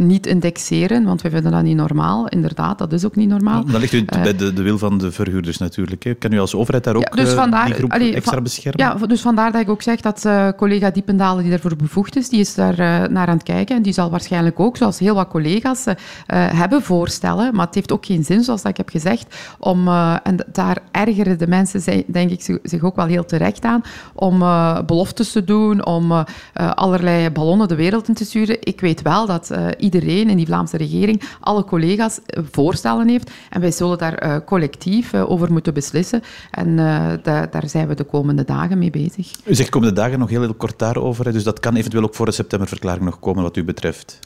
niet 0.00 0.26
indexeren, 0.26 1.04
want 1.04 1.22
wij 1.22 1.30
vinden 1.30 1.52
dat 1.52 1.62
niet 1.62 1.76
normaal. 1.76 2.28
Inderdaad, 2.28 2.78
dat 2.78 2.92
is 2.92 3.04
ook 3.04 3.16
niet 3.16 3.28
normaal. 3.28 3.64
Dan 3.64 3.80
ligt 3.80 3.92
u 3.92 4.04
bij 4.04 4.36
de, 4.36 4.52
de, 4.52 4.62
wil 4.62 4.78
van 4.78 4.98
de 4.98 5.12
verhuurders 5.12 5.58
natuurlijk. 5.58 6.02
Hè. 6.02 6.14
Kan 6.14 6.32
u 6.32 6.38
als 6.38 6.54
overheid 6.54 6.84
daar 6.84 6.96
ook 6.96 7.14
ja, 7.14 7.22
dus 7.22 7.32
vandaar, 7.32 7.66
die 7.66 7.74
groep 7.74 7.92
allee, 7.92 8.14
extra 8.14 8.40
beschermen? 8.40 8.86
Ja, 8.86 9.06
dus 9.06 9.20
vandaar 9.20 9.52
dat 9.52 9.60
ik 9.60 9.68
ook 9.68 9.82
zeg 9.82 10.00
dat 10.00 10.28
collega 10.56 10.90
Diependalen, 10.90 11.42
die 11.42 11.50
daarvoor 11.50 11.76
bevoegd 11.76 12.16
is, 12.16 12.28
die 12.28 12.40
is 12.40 12.54
daar 12.54 12.76
naar 13.10 13.26
aan 13.26 13.34
het 13.34 13.42
kijken. 13.42 13.76
En 13.76 13.82
die 13.82 13.92
zal 13.92 14.10
waarschijnlijk 14.10 14.60
ook, 14.60 14.76
zoals 14.76 14.98
heel 14.98 15.14
wat 15.14 15.28
collega's, 15.28 15.84
hebben 16.32 16.82
voorstellen. 16.82 17.54
Maar 17.54 17.66
het 17.66 17.74
heeft 17.74 17.92
ook 17.92 18.06
geen 18.06 18.24
zin, 18.24 18.42
zoals 18.42 18.53
dat 18.62 18.70
ik 18.70 18.76
heb 18.76 18.88
gezegd, 18.88 19.36
om, 19.58 19.88
en 20.22 20.46
daar 20.52 20.78
ergeren 20.90 21.38
de 21.38 21.46
mensen, 21.46 22.04
denk 22.06 22.30
ik, 22.30 22.58
zich 22.62 22.82
ook 22.82 22.96
wel 22.96 23.06
heel 23.06 23.24
terecht 23.24 23.64
aan, 23.64 23.82
om 24.14 24.38
beloftes 24.86 25.32
te 25.32 25.44
doen, 25.44 25.86
om 25.86 26.24
allerlei 26.54 27.30
ballonnen 27.30 27.68
de 27.68 27.74
wereld 27.74 28.08
in 28.08 28.14
te 28.14 28.24
sturen. 28.24 28.56
Ik 28.60 28.80
weet 28.80 29.02
wel 29.02 29.26
dat 29.26 29.50
iedereen 29.78 30.28
in 30.28 30.36
die 30.36 30.46
Vlaamse 30.46 30.76
regering, 30.76 31.22
alle 31.40 31.64
collega's, 31.64 32.18
voorstellen 32.50 33.08
heeft. 33.08 33.30
En 33.50 33.60
wij 33.60 33.70
zullen 33.70 33.98
daar 33.98 34.44
collectief 34.44 35.14
over 35.14 35.52
moeten 35.52 35.74
beslissen. 35.74 36.22
En 36.50 36.76
da 37.22 37.46
daar 37.50 37.68
zijn 37.68 37.88
we 37.88 37.94
de 37.94 38.04
komende 38.04 38.44
dagen 38.44 38.78
mee 38.78 38.90
bezig. 38.90 39.30
U 39.44 39.54
zegt 39.54 39.68
komende 39.70 39.94
dagen 39.94 40.18
nog 40.18 40.28
heel, 40.28 40.40
heel 40.40 40.54
kort 40.54 40.78
daarover, 40.78 41.32
dus 41.32 41.44
dat 41.44 41.60
kan 41.60 41.76
eventueel 41.76 42.02
ook 42.02 42.14
voor 42.14 42.26
de 42.26 42.32
septemberverklaring 42.32 43.04
nog 43.04 43.18
komen 43.18 43.42
wat 43.42 43.56
u 43.56 43.64
betreft. 43.64 44.18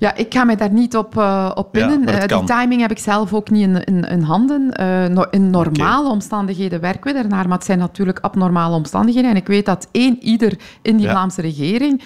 Ja, 0.00 0.14
ik 0.14 0.34
ga 0.34 0.44
mij 0.44 0.56
daar 0.56 0.72
niet 0.72 0.96
op, 0.96 1.16
uh, 1.16 1.50
op 1.54 1.72
pinnen. 1.72 2.02
Ja, 2.06 2.22
uh, 2.22 2.38
die 2.38 2.44
timing 2.44 2.80
heb 2.80 2.90
ik 2.90 2.98
zelf 2.98 3.34
ook 3.34 3.50
niet 3.50 3.62
in, 3.62 3.84
in, 3.84 4.04
in 4.04 4.20
handen. 4.22 4.74
Uh, 4.80 5.04
in 5.30 5.50
normale 5.50 6.00
okay. 6.00 6.12
omstandigheden 6.12 6.80
werken 6.80 7.12
we 7.12 7.18
ernaar, 7.18 7.48
maar 7.48 7.56
het 7.56 7.66
zijn 7.66 7.78
natuurlijk 7.78 8.18
abnormale 8.18 8.74
omstandigheden. 8.74 9.30
En 9.30 9.36
ik 9.36 9.46
weet 9.46 9.66
dat 9.66 9.88
één 9.90 10.18
ieder 10.22 10.58
in 10.82 10.96
die 10.96 11.06
ja. 11.06 11.10
Vlaamse 11.10 11.40
regering 11.40 12.02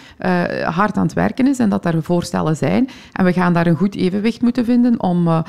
hard 0.64 0.96
aan 0.96 1.02
het 1.02 1.12
werken 1.12 1.46
is 1.46 1.58
en 1.58 1.68
dat 1.68 1.84
er 1.84 2.02
voorstellen 2.02 2.56
zijn. 2.56 2.88
En 3.12 3.24
we 3.24 3.32
gaan 3.32 3.52
daar 3.52 3.66
een 3.66 3.76
goed 3.76 3.94
evenwicht 3.94 4.42
moeten 4.42 4.64
vinden 4.64 5.02
om, 5.02 5.44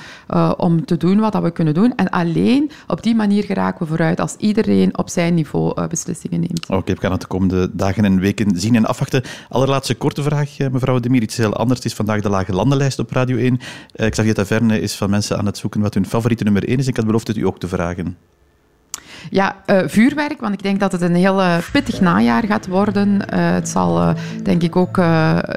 om 0.57 0.85
te 0.85 0.97
doen 0.97 1.19
wat 1.19 1.33
dat 1.33 1.43
we 1.43 1.51
kunnen 1.51 1.73
doen. 1.73 1.95
En 1.95 2.09
alleen 2.09 2.71
op 2.87 3.03
die 3.03 3.15
manier 3.15 3.43
geraken 3.43 3.79
we 3.79 3.85
vooruit 3.85 4.19
als 4.19 4.35
iedereen 4.35 4.97
op 4.97 5.09
zijn 5.09 5.33
niveau 5.33 5.87
beslissingen 5.87 6.39
neemt. 6.39 6.63
Oké, 6.63 6.75
okay, 6.75 6.95
we 6.95 7.01
gaan 7.01 7.11
het 7.11 7.21
de 7.21 7.27
komende 7.27 7.69
dagen 7.73 8.05
en 8.05 8.19
weken 8.19 8.59
zien 8.59 8.75
en 8.75 8.85
afwachten. 8.85 9.23
Allerlaatste 9.49 9.95
korte 9.95 10.23
vraag, 10.23 10.57
mevrouw 10.71 10.99
Demir. 10.99 11.21
Iets 11.21 11.37
heel 11.37 11.53
anders. 11.53 11.79
Het 11.79 11.87
is 11.87 11.95
vandaag 11.95 12.21
de 12.21 12.33
lage 12.35 12.53
landenlijst 12.53 12.99
op 12.99 13.11
Radio 13.11 13.37
1. 13.37 13.59
Uh, 13.95 14.09
Xavier 14.09 14.33
Taverne 14.33 14.81
is 14.81 14.95
van 14.95 15.09
mensen 15.09 15.37
aan 15.37 15.45
het 15.45 15.57
zoeken 15.57 15.81
wat 15.81 15.93
hun 15.93 16.05
favoriete 16.05 16.43
nummer 16.43 16.67
1 16.67 16.77
is. 16.77 16.87
Ik 16.87 16.95
had 16.95 17.05
beloofd 17.05 17.27
het 17.27 17.37
u 17.37 17.45
ook 17.45 17.59
te 17.59 17.67
vragen. 17.67 18.17
Ja, 19.29 19.55
uh, 19.65 19.77
vuurwerk, 19.85 20.39
want 20.39 20.53
ik 20.53 20.63
denk 20.63 20.79
dat 20.79 20.91
het 20.91 21.01
een 21.01 21.15
heel 21.15 21.39
uh, 21.39 21.57
pittig 21.71 22.01
najaar 22.01 22.43
gaat 22.45 22.67
worden. 22.67 23.09
Uh, 23.09 23.51
het 23.53 23.69
zal 23.69 24.15
denk 24.43 24.63
ik 24.63 24.75
ook 24.75 24.99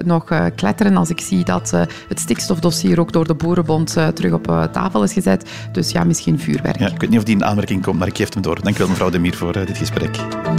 nog 0.04 0.24
kletteren 0.54 0.96
als 0.96 1.10
ik 1.10 1.20
zie 1.20 1.44
dat 1.44 1.70
het 2.08 2.20
stikstofdossier 2.20 3.00
ook 3.00 3.12
door 3.12 3.26
de 3.26 3.34
Boerenbond 3.34 3.92
terug 4.14 4.32
op 4.32 4.68
tafel 4.72 5.02
is 5.02 5.12
gezet. 5.12 5.50
Dus 5.72 5.90
ja, 5.90 6.04
misschien 6.04 6.38
vuurwerk. 6.38 6.78
Ja, 6.78 6.86
ik 6.86 7.00
weet 7.00 7.10
niet 7.10 7.18
of 7.18 7.24
die 7.24 7.34
in 7.34 7.44
aanmerking 7.44 7.82
komt, 7.82 7.98
maar 7.98 8.08
ik 8.08 8.16
geef 8.16 8.32
hem 8.32 8.42
door. 8.42 8.62
Dank 8.62 8.76
u 8.76 8.78
wel, 8.78 8.88
mevrouw 8.88 9.10
Demir, 9.10 9.36
voor 9.36 9.52
dit 9.52 9.78
gesprek. 9.78 10.16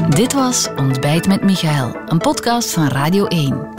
Dit 0.10 0.34
was 0.34 0.70
Ontbijt 0.76 1.28
met 1.28 1.44
Michael, 1.44 1.96
een 2.06 2.18
podcast 2.18 2.74
van 2.74 2.88
Radio 2.88 3.26
1. 3.26 3.79